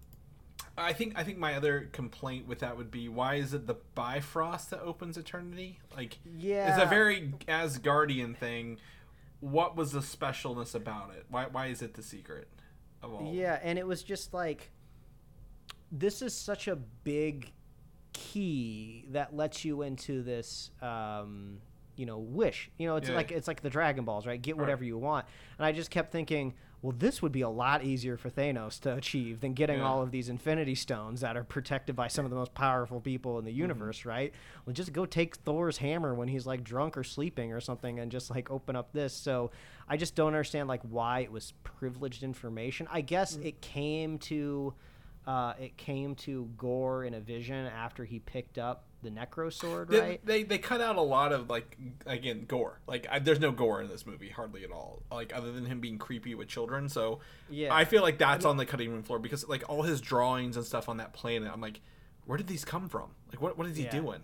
[0.78, 3.76] I think I think my other complaint with that would be why is it the
[3.96, 5.80] Bifrost that opens Eternity?
[5.96, 8.78] Like, yeah, it's a very Asgardian thing.
[9.42, 11.26] What was the specialness about it?
[11.30, 12.48] Why why is it the secret
[13.02, 13.34] of all?
[13.34, 14.72] Yeah, and it was just like
[15.92, 17.52] this is such a big
[18.20, 21.60] key that lets you into this um
[21.96, 23.16] you know wish you know it's Yeah.
[23.16, 25.26] like it's like the dragon balls right get whatever you want
[25.58, 28.96] and i just kept thinking well, this would be a lot easier for Thanos to
[28.96, 29.86] achieve than getting Yeah.
[29.86, 33.38] all of these Infinity Stones that are protected by some of the most powerful people
[33.38, 33.60] in the Mm-hmm.
[33.60, 34.32] universe, right?
[34.66, 38.10] Well, just go take Thor's hammer when he's like drunk or sleeping or something, and
[38.10, 39.14] just like open up this.
[39.14, 39.52] So
[39.90, 42.88] I just don't understand like why it was privileged information.
[42.90, 43.46] I guess Mm.
[43.48, 44.74] it came to.
[45.30, 49.90] Uh, it came to Gore in a vision after he picked up the Necro Sword,
[49.90, 50.26] They, right?
[50.26, 51.78] they they cut out a lot of like
[52.08, 52.80] again gore.
[52.88, 55.04] Like I, there's no gore in this movie hardly at all.
[55.12, 56.90] Like other than him being creepy with children.
[56.90, 57.72] So Yeah.
[57.76, 60.66] I feel like that's on the cutting room floor because like all his drawings and
[60.66, 61.52] stuff on that planet.
[61.54, 61.80] I'm like,
[62.26, 63.12] where did these come from?
[63.32, 63.92] Like what what is he Yeah.
[63.92, 64.24] doing?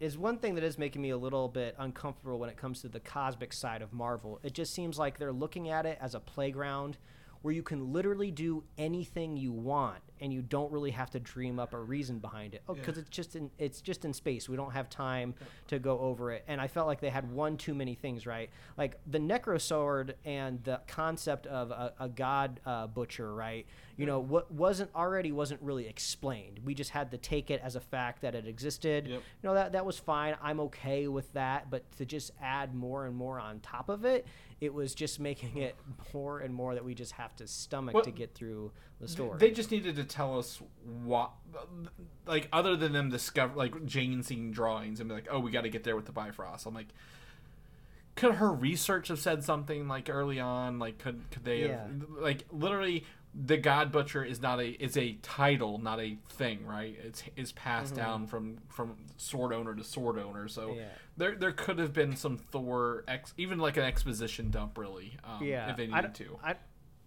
[0.00, 2.88] is one thing that is making me a little bit uncomfortable when it comes to
[2.88, 4.40] the cosmic side of Marvel.
[4.42, 6.98] It just seems like they're looking at it as a playground
[7.42, 11.58] where you can literally do anything you want and you don't really have to dream
[11.58, 12.62] up a reason behind it.
[12.68, 14.48] Oh, because it's just in it's just in space.
[14.48, 15.34] We don't have time
[15.66, 16.44] to go over it.
[16.46, 18.48] And I felt like they had one too many things, right?
[18.78, 23.66] Like the Necro Sword and the concept of a, a god uh, butcher, right?
[23.96, 26.60] You know, what wasn't already wasn't really explained.
[26.64, 29.08] We just had to take it as a fact that it existed.
[29.08, 29.22] Yep.
[29.42, 30.36] You know that that was fine.
[30.40, 34.26] I'm okay with that, but to just add more and more on top of it,
[34.62, 35.74] it was just making it
[36.14, 39.36] more and more that we just have to stomach Well, to get through the story.
[39.40, 40.62] They just needed to tell us
[41.04, 41.32] what,
[42.26, 45.62] like, other than them discover, like, Jane seeing drawings and be like, oh, we got
[45.62, 46.64] to get there with the Bifrost.
[46.66, 46.86] I'm like,
[48.14, 50.78] could her research have said something like early on?
[50.78, 51.82] Like, could could they Yeah.
[51.88, 53.04] have, like, literally,
[53.34, 56.96] the God Butcher is not a is a title, not a thing, right?
[57.02, 60.48] It's is passed down from from sword owner to sword owner.
[60.48, 60.78] So Mm-hmm.
[60.80, 60.88] Yeah.
[61.16, 65.16] there there could have been some Thor ex, even like an exposition dump, really.
[65.24, 66.38] Um, yeah, if they I needed d- to.
[66.44, 66.54] I,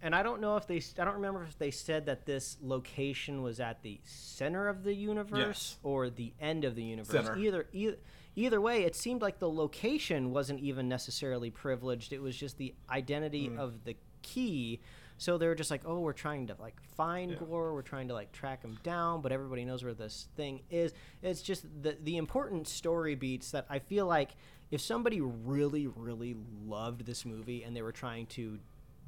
[0.02, 0.82] and I don't know if they.
[1.00, 4.94] I don't remember if they said that this location was at the center of the
[4.96, 5.78] universe Yes.
[5.84, 7.12] or the end of the universe.
[7.12, 7.38] Center.
[7.38, 7.98] Either, either
[8.36, 12.14] either way, it seemed like the location wasn't even necessarily privileged.
[12.14, 13.60] It was just the identity Mm.
[13.60, 14.82] of the key.
[15.18, 17.38] So they were just like, oh, we're trying to like find Yeah.
[17.38, 20.94] Gore, we're trying to like track him down, but everybody knows where this thing is.
[21.22, 24.32] It's just the the important story beats that I feel like
[24.72, 26.36] if somebody really, really
[26.66, 28.60] loved this movie and they were trying to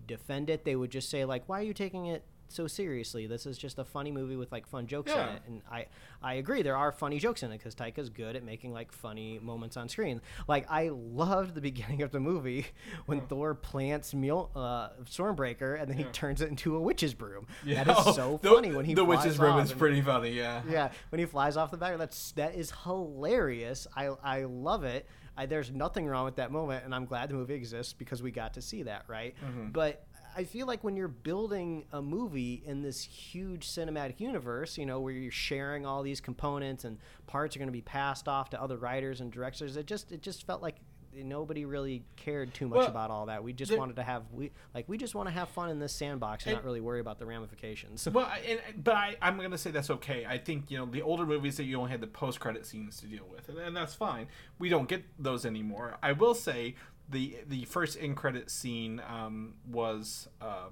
[0.05, 3.27] defend it, they would just say like, "Why are you taking it so seriously?
[3.27, 5.29] This is just a funny movie with like fun jokes Yeah.
[5.29, 5.85] in it." And I
[6.21, 9.39] I agree, there are funny jokes in it because Taika's good at making like funny
[9.39, 10.21] moments on screen.
[10.47, 12.65] Like I loved the beginning of the movie
[13.05, 16.11] when Thor plants Mjol- uh, Stormbreaker and then he Yeah.
[16.11, 17.47] turns it into a witch's broom.
[17.63, 17.83] Yeah.
[17.83, 20.31] That Oh, so the- funny when he the witch's broom is pretty funny.
[20.31, 20.61] Yeah.
[20.69, 23.87] yeah, when he flies off the back, that's that is hilarious.
[23.95, 25.07] I I love it.
[25.39, 28.31] I, there's nothing wrong with that moment, and I'm glad the movie exists because we
[28.31, 29.35] got to see that, right?
[29.71, 30.03] But
[30.37, 34.99] I feel like when you're building a movie in this huge cinematic universe, you know,
[34.99, 38.61] where you're sharing all these components and parts are going to be passed off to
[38.61, 40.75] other writers and directors, it just it just felt like
[41.15, 43.43] nobody really cared too much Well, about all that.
[43.43, 45.79] We just there- wanted to have we like we just want to have fun in
[45.79, 48.07] this sandbox and, And- not really worry about the ramifications.
[48.07, 50.23] Well, I- and, but I, I'm going to say that's okay.
[50.29, 52.99] I think you know the older movies that you only had the post credit scenes
[53.01, 54.27] to deal with, and, and that's fine.
[54.59, 55.97] We don't get those anymore.
[56.03, 56.75] I will say
[57.09, 60.69] the the first in credit scene um, was, uh,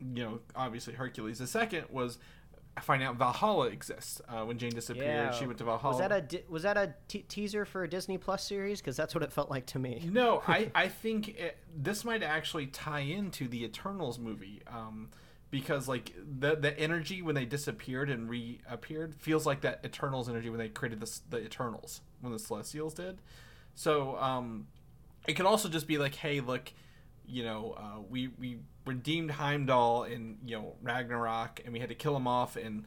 [0.00, 1.38] you know, obviously Hercules.
[1.38, 2.18] The second was
[2.82, 4.20] finding out Valhalla exists.
[4.28, 5.94] Uh, when Jane disappeared, she went to Valhalla.
[5.94, 8.80] Was that a was that a teaser for a Disney Plus series?
[8.80, 10.08] Because that's what it felt like to me.
[10.10, 14.62] No, I, I think it, this might actually tie into the Eternals movie.
[14.66, 15.10] Um,
[15.50, 20.50] because like the the energy when they disappeared and reappeared feels like that Eternals energy
[20.50, 23.20] when they created the the Eternals when the Celestials did.
[23.74, 24.66] So um,
[25.26, 26.72] it could also just be like, hey, look,
[27.26, 31.94] you know, uh, we we redeemed Heimdall in you know Ragnarok, and we had to
[31.94, 32.86] kill him off in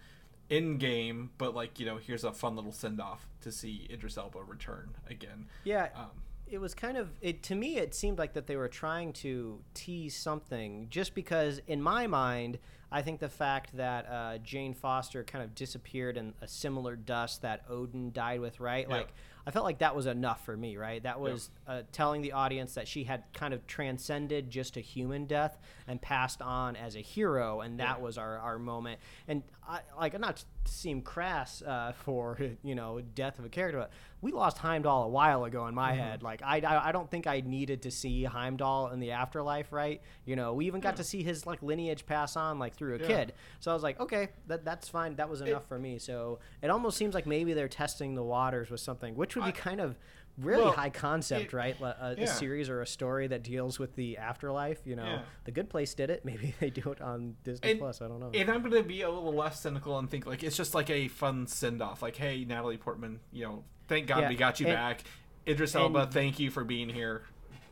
[0.50, 4.40] Endgame, but like you know, here's a fun little send off to see Idris Elba
[4.44, 5.46] return again.
[5.64, 6.10] Yeah, Um,
[6.48, 7.78] it was kind of it to me.
[7.78, 12.58] It seemed like that they were trying to tease something, just because in my mind,
[12.92, 17.44] I think the fact that uh, Jane Foster kind of disappeared in a similar dust
[17.44, 18.88] that Odin died with, right?
[18.90, 18.96] Yeah.
[18.96, 19.14] Like
[19.48, 21.02] I felt like that was enough for me, right?
[21.02, 25.26] That was uh, telling the audience that she had kind of transcended just a human
[25.26, 28.04] death and passed on as a hero, and that Yeah.
[28.04, 29.00] was our, our moment.
[29.28, 33.50] And I like I'm not to seem crass uh, for you know death of a
[33.50, 33.92] character, but
[34.22, 36.02] we lost Heimdall a while ago in my mm-hmm.
[36.02, 36.24] head.
[36.24, 40.02] Like I, I I don't think I needed to see Heimdall in the afterlife, right?
[40.26, 43.00] You know, we even got to see his like lineage pass on like through a
[43.00, 43.08] Yeah.
[43.08, 43.34] kid.
[43.60, 45.16] So I was like, okay, that that's fine.
[45.16, 46.00] That was enough for me.
[46.00, 49.50] So it almost seems like maybe they're testing the waters with something, which would be
[49.50, 49.98] I- kind of
[50.38, 51.80] really Well, high concept, it- right?
[51.82, 52.24] A, yeah.
[52.24, 54.80] a series or a story that deals with the afterlife.
[54.86, 55.22] You know, Yeah.
[55.46, 56.24] The Good Place did it.
[56.30, 58.02] Maybe they do it on Disney And- Plus.
[58.02, 58.32] I don't know.
[58.34, 61.08] And I'm gonna be a little less cynical and think like it's just like a
[61.08, 62.02] fun send off.
[62.02, 65.04] Like, hey, Natalie Portman, you know, thank God Yeah, we got you and- back.
[65.48, 67.24] Idris and- Elba, thank you for being here.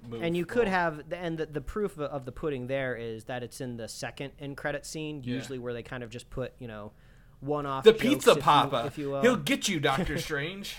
[0.10, 0.22] move.
[0.24, 0.70] and you could forward.
[0.70, 4.32] have and the, the proof of the pudding there is that it's in the second
[4.40, 5.36] end credit scene Yeah.
[5.36, 6.92] usually where they kind of just put you know
[7.42, 8.86] one off the pizza papa.
[8.88, 10.76] if you will He'll get you, Doctor Strange.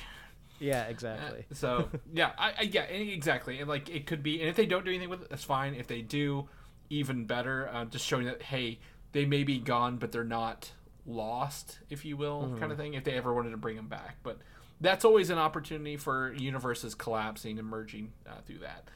[0.61, 4.57] yeah exactly So yeah, I, I yeah, exactly, and like it could be, and if
[4.57, 5.75] they don't do anything with it, that's fine.
[5.75, 6.49] If they do,
[6.91, 7.69] even better.
[7.73, 8.79] Uh, just showing that hey,
[9.13, 10.73] they may be gone, but they're not
[11.07, 12.59] lost, if you will, Mm-hmm.
[12.59, 12.95] kind of thing.
[12.95, 14.39] If they ever wanted to bring them back, but
[14.81, 18.89] that's always an opportunity for universes collapsing and merging uh, through that.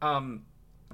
[0.00, 0.44] Um,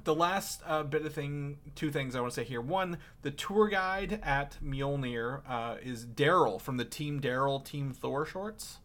[0.03, 2.61] the last uh, bit of thing, two things I want to say here.
[2.61, 8.25] One, the tour guide at Mjolnir uh, is Darryl from the Team Darryl Team Thor
[8.25, 8.77] shorts.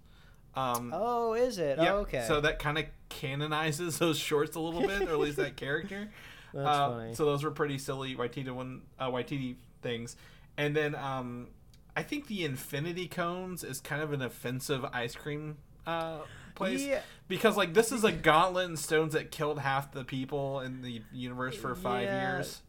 [0.55, 4.61] Um, oh is it yeah, oh, okay So that kind of canonizes those shorts a
[4.61, 6.11] little bit, or at least that character.
[6.55, 7.15] That's Uh, funny.
[7.15, 10.17] So those were pretty silly Waititi one, uh, Waititi things,
[10.57, 11.49] and then um,
[11.97, 16.18] I think the Infinity Cones is kind of an offensive ice cream uh,
[16.55, 17.01] place Yeah.
[17.28, 21.03] because like this is a gauntlet and stones that killed half the people in the
[21.12, 22.36] universe for five Yeah.
[22.36, 22.62] years.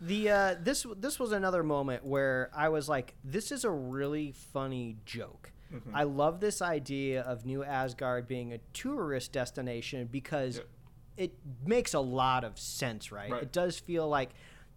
[0.00, 4.32] The uh, this this was another moment where I was like, this is a really
[4.32, 5.52] funny joke.
[5.72, 5.94] Mm-hmm.
[5.94, 11.24] I love this idea of New Asgard being a tourist destination because Yeah.
[11.24, 11.32] it
[11.66, 13.30] makes a lot of sense, right?
[13.30, 13.42] Right.
[13.42, 14.30] It does feel like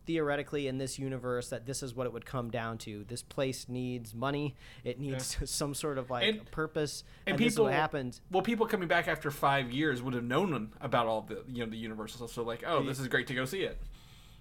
[0.05, 3.03] theoretically in this universe that this is what it would come down to.
[3.07, 4.55] This place needs money.
[4.83, 7.03] It needs some sort of like And- purpose.
[7.25, 8.21] and And, this is what happens.
[8.31, 11.69] Well, people coming back after five years would have known about all the you know
[11.71, 12.33] the universal stuff.
[12.35, 13.77] So like, oh, this is great to go see it.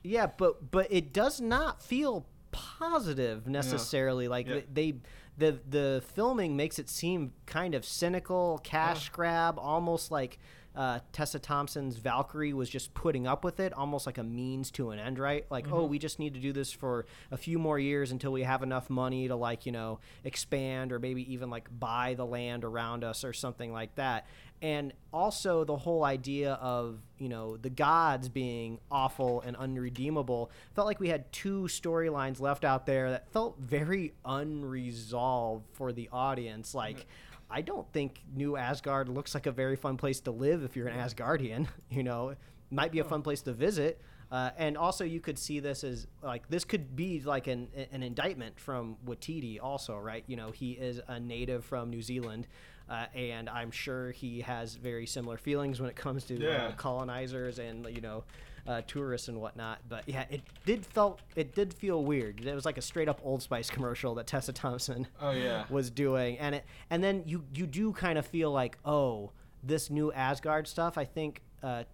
[0.02, 4.28] Yeah, but but it does not feel positive necessarily.
[4.28, 4.60] Like Yeah.
[4.72, 4.94] they
[5.38, 10.38] the the filming makes it seem kind of cynical, cash grab, almost like
[10.74, 14.90] uh, Tessa Thompson's Valkyrie was just putting up with it, almost like a means to
[14.90, 15.44] an end, right?
[15.50, 18.42] Like, oh, we just need to do this for a few more years until we
[18.42, 22.64] have enough money to like you know expand or maybe even like buy the land
[22.64, 24.26] around us or something like that.
[24.62, 30.86] And also the whole idea of you know the gods being awful and unredeemable felt
[30.86, 36.74] like we had two storylines left out there that felt very unresolved for the audience.
[36.74, 37.06] Like,
[37.52, 40.88] I don't think New Asgard looks like a very fun place to live if you're
[40.88, 41.68] an Asgardian.
[41.90, 42.34] You know,
[42.70, 44.00] might be a fun place to visit.
[44.30, 48.02] Uh, and also, you could see this as like this could be like an an
[48.02, 50.24] indictment from Waititi, also, right?
[50.26, 52.46] You know, he is a native from New Zealand,
[52.88, 56.68] uh, and I'm sure he has very similar feelings when it comes to Yeah.
[56.68, 58.24] uh, colonizers and you know
[58.66, 59.80] uh, tourists and whatnot.
[59.88, 62.44] But yeah, it did felt it did feel weird.
[62.44, 65.64] It was like a straight up Old Spice commercial that Tessa Thompson Oh, yeah.
[65.70, 69.30] was doing, and it and then you you do kind of feel like oh
[69.62, 70.96] this new Asgard stuff.
[70.98, 71.42] I think.
[71.62, 71.84] Uh,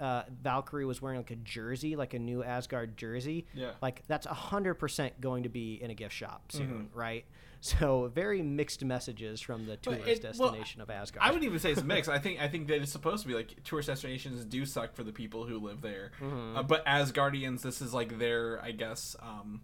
[0.00, 3.46] uh, Valkyrie was wearing like a jersey, like a new Asgard jersey.
[3.54, 3.70] Yeah.
[3.82, 7.24] Like that's a hundred percent going to be in a gift shop soon, right?
[7.60, 11.24] So very mixed messages from the tourist it- well, destination of Asgard.
[11.24, 12.10] I wouldn't even say it's mixed.
[12.10, 15.02] I think I think that it's supposed to be like tourist destinations do suck for
[15.02, 16.58] the people who live there, Mm-hmm.
[16.58, 19.62] uh, but Asgardians, this is like their I guess um,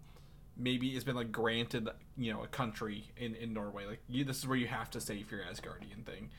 [0.57, 4.39] maybe it's been like granted you know a country in in Norway like you this
[4.39, 6.31] is where you have to stay if you're Asgardian thing.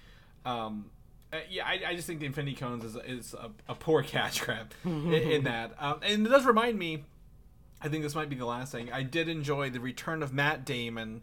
[0.45, 0.87] Um,
[1.33, 4.43] uh, yeah, I, I just think the Infinity Cones is, is a, a poor catch
[4.43, 7.05] grab in, in that, um, and it does remind me.
[7.85, 8.93] I think this might be the last thing.
[8.93, 11.23] I did enjoy the return of Matt Damon,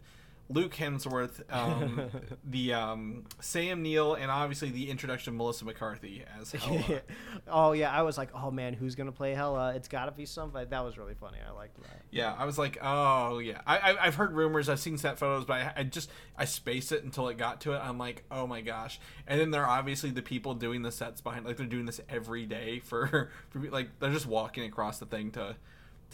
[0.50, 2.10] Luke Hemsworth, um,
[2.44, 7.02] the um, Sam Neill, and obviously the introduction of Melissa McCarthy as Hela.
[7.48, 9.74] oh yeah, I was like, oh man, who's gonna play Hela?
[9.74, 10.66] It's got to be somebody.
[10.68, 11.38] That was really funny.
[11.46, 12.02] I liked that.
[12.10, 13.60] yeah, I was like, oh yeah.
[13.64, 16.90] I, I I've heard rumors, I've seen set photos, but I, I just I spaced
[16.90, 17.78] it until it got to it.
[17.78, 18.98] I'm like, oh my gosh.
[19.28, 22.00] And then there are obviously the people doing the sets behind, like they're doing this
[22.08, 25.56] every day for, for like they're just walking across the thing to.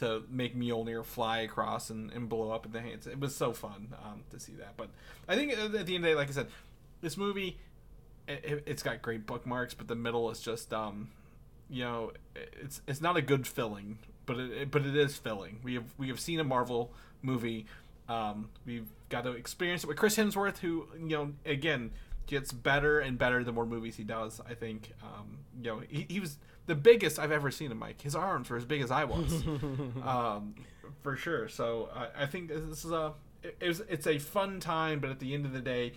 [0.01, 3.53] To make Mjolnir fly across and, and blow up in the hands, it was so
[3.55, 4.75] fun um, to see that.
[4.77, 4.91] But
[5.27, 6.49] I think at the end of the day, like I said,
[7.01, 7.57] this movie
[8.29, 11.11] it, it's got great bookmarks, but the middle is just um,
[11.71, 15.61] you know, it's it's not a good filling, but it, it- but it is filling.
[15.63, 16.93] We have we have seen a Marvel
[17.23, 17.67] movie.
[18.09, 21.91] Um, we've got to experience it with Chris Hemsworth, who you know again
[22.27, 24.41] gets better and better the more movies he does.
[24.49, 26.37] I think um, you know he, he was
[26.67, 27.79] the biggest I've ever seen him.
[27.79, 29.33] Mike, his arms were as big as I was,
[30.05, 30.55] um,
[31.03, 31.49] for sure.
[31.49, 35.21] So I, I think this is a it, it it's a fun time, but at
[35.21, 35.93] the end of the day.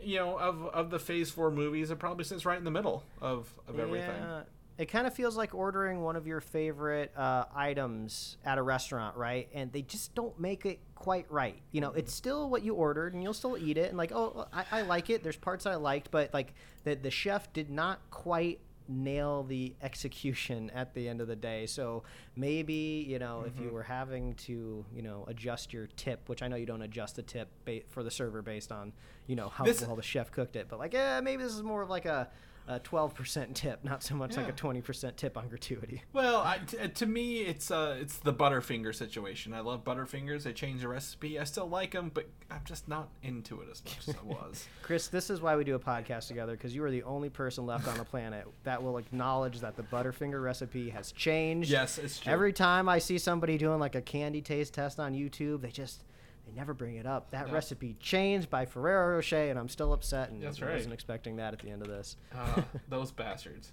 [0.00, 3.04] You know, of of the Phase Four movies, it probably sits right in the middle
[3.22, 4.20] of, of everything.
[4.20, 4.42] Yeah.
[4.76, 9.16] It kind of feels like ordering one of your favorite uh, items at a restaurant,
[9.16, 9.48] right?
[9.54, 11.62] And they just don't make it quite right.
[11.70, 13.88] You know, it's still what you ordered, and you'll still eat it.
[13.88, 15.22] And like, oh, I, I like it.
[15.22, 18.58] There's parts I liked, but like the the chef did not quite
[18.88, 21.66] nail the execution at the end of the day.
[21.66, 22.02] So
[22.36, 23.74] maybe you know if you mm-hmm.
[23.74, 27.22] were having to you know adjust your tip, which I know you don't adjust the
[27.22, 28.92] tip ba- for the server based on
[29.26, 31.62] you know how This- well the chef cooked it, but like, yeah, maybe this is
[31.62, 32.28] more of like a
[32.66, 36.02] a 12% tip, not so much like a 20% tip on gratuity.
[36.14, 39.52] Well, I, t- uh, to me, it's uh, it's the Butterfinger situation.
[39.52, 40.44] I love Butterfingers.
[40.44, 41.38] They changed the recipe.
[41.38, 44.66] I still like them, but I'm just not into it as much as I was.
[44.82, 47.66] Chris, this is why we do a podcast together because you are the only person
[47.66, 51.70] left on the planet that will acknowledge that the Butterfinger recipe has changed.
[51.70, 52.32] yes, it's true.
[52.32, 56.02] Every time I see somebody doing like a candy taste test on YouTube, they just
[56.46, 57.30] they never bring it up.
[57.30, 57.52] That No.
[57.54, 60.30] recipe changed by Ferrero Rocher, and I'm still upset.
[60.30, 60.74] And That's I right.
[60.74, 62.16] wasn't expecting that at the end of this.
[62.34, 63.72] Ah, those bastards.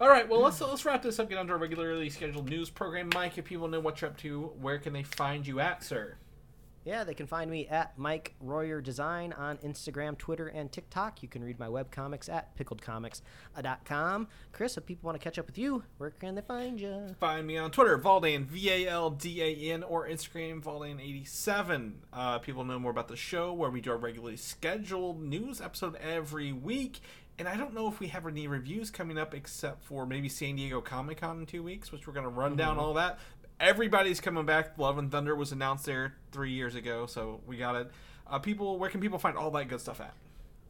[0.00, 1.28] All right, well let's let's wrap this up.
[1.28, 3.10] Get on to our regularly scheduled news program.
[3.14, 6.16] Mike, if people know what you're up to, where can they find you at, sir?
[6.84, 11.22] Yeah, they can find me at Mike Royer Design on Instagram, Twitter, and TikTok.
[11.22, 14.28] You can read my webcomics at pickledcomics.com.
[14.52, 17.14] Chris, if people want to catch up with you, where can they find you?
[17.20, 21.92] Find me on Twitter, Valdan, V A L D A N, or Instagram, Valdan87.
[22.12, 25.96] Uh, people know more about the show where we do our regularly scheduled news episode
[25.96, 27.00] every week.
[27.38, 30.56] And I don't know if we have any reviews coming up except for maybe San
[30.56, 33.18] Diego Comic Con in two weeks, which we're going to run down all that.
[33.62, 34.76] Everybody's coming back.
[34.76, 37.92] Love and Thunder was announced there three years ago, so we got it.
[38.26, 40.14] Uh, people, where can people find all that good stuff at?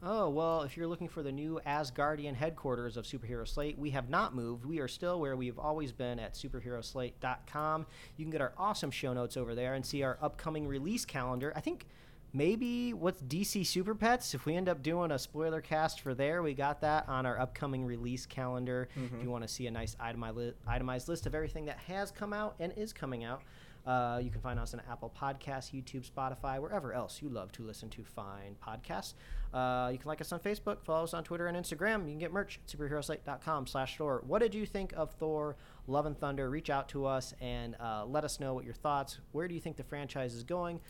[0.02, 4.10] Oh, well, if you're looking for the new Asgardian headquarters of Superhero Slate, we have
[4.10, 4.66] not moved.
[4.66, 7.86] We are still where we've always been at superheroslate.com.
[8.18, 11.50] You can get our awesome show notes over there and see our upcoming release calendar.
[11.56, 11.86] I think
[12.32, 14.34] maybe what's DC Super Pets?
[14.34, 17.38] If we end up doing a spoiler cast for there, we got that on our
[17.38, 18.88] upcoming release calendar.
[18.96, 22.54] If you want to see a nice itemized, list of everything that has come out
[22.60, 23.42] and is coming out.
[23.86, 27.64] Uh, you can find us on Apple Podcasts, YouTube, Spotify, wherever else you love to
[27.64, 29.14] listen to fine podcasts.
[29.52, 32.04] Uh, you can like us on Facebook, follow us on Twitter and Instagram.
[32.04, 34.22] You can get merch at superheroslate.com slash store.
[34.24, 35.56] What did you think of Thor,
[35.88, 36.48] Love and Thunder?
[36.48, 39.18] Reach out to us and uh, let us know what your thoughts.
[39.32, 40.80] Where do you think the franchise is going?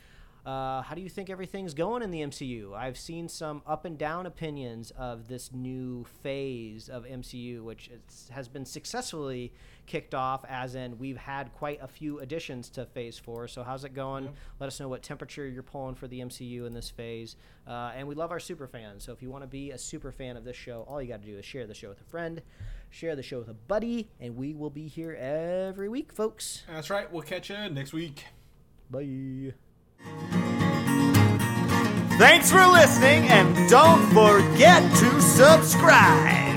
[0.45, 2.73] Uh, how do you think everything's going in the MCU?
[2.73, 7.89] I've seen some up and down opinions of this new phase of MCU, which
[8.29, 9.53] has been successfully
[9.85, 13.47] kicked off, as in we've had quite a few additions to Phase 4.
[13.47, 14.29] So, how's it going?
[14.59, 17.37] Let us know what temperature you're pulling for the MCU in this phase.
[17.65, 19.05] Uh, and we love our super fans.
[19.05, 21.21] So, if you want to be a super fan of this show, all you got
[21.21, 22.41] to do is share the show with a friend,
[22.89, 26.63] share the show with a buddy, and we will be here every week, folks.
[26.67, 27.09] That's right.
[27.09, 28.25] We'll catch you next week.
[28.91, 29.53] Bye.
[32.17, 36.52] Thanks for listening, and don't forget to subscribe.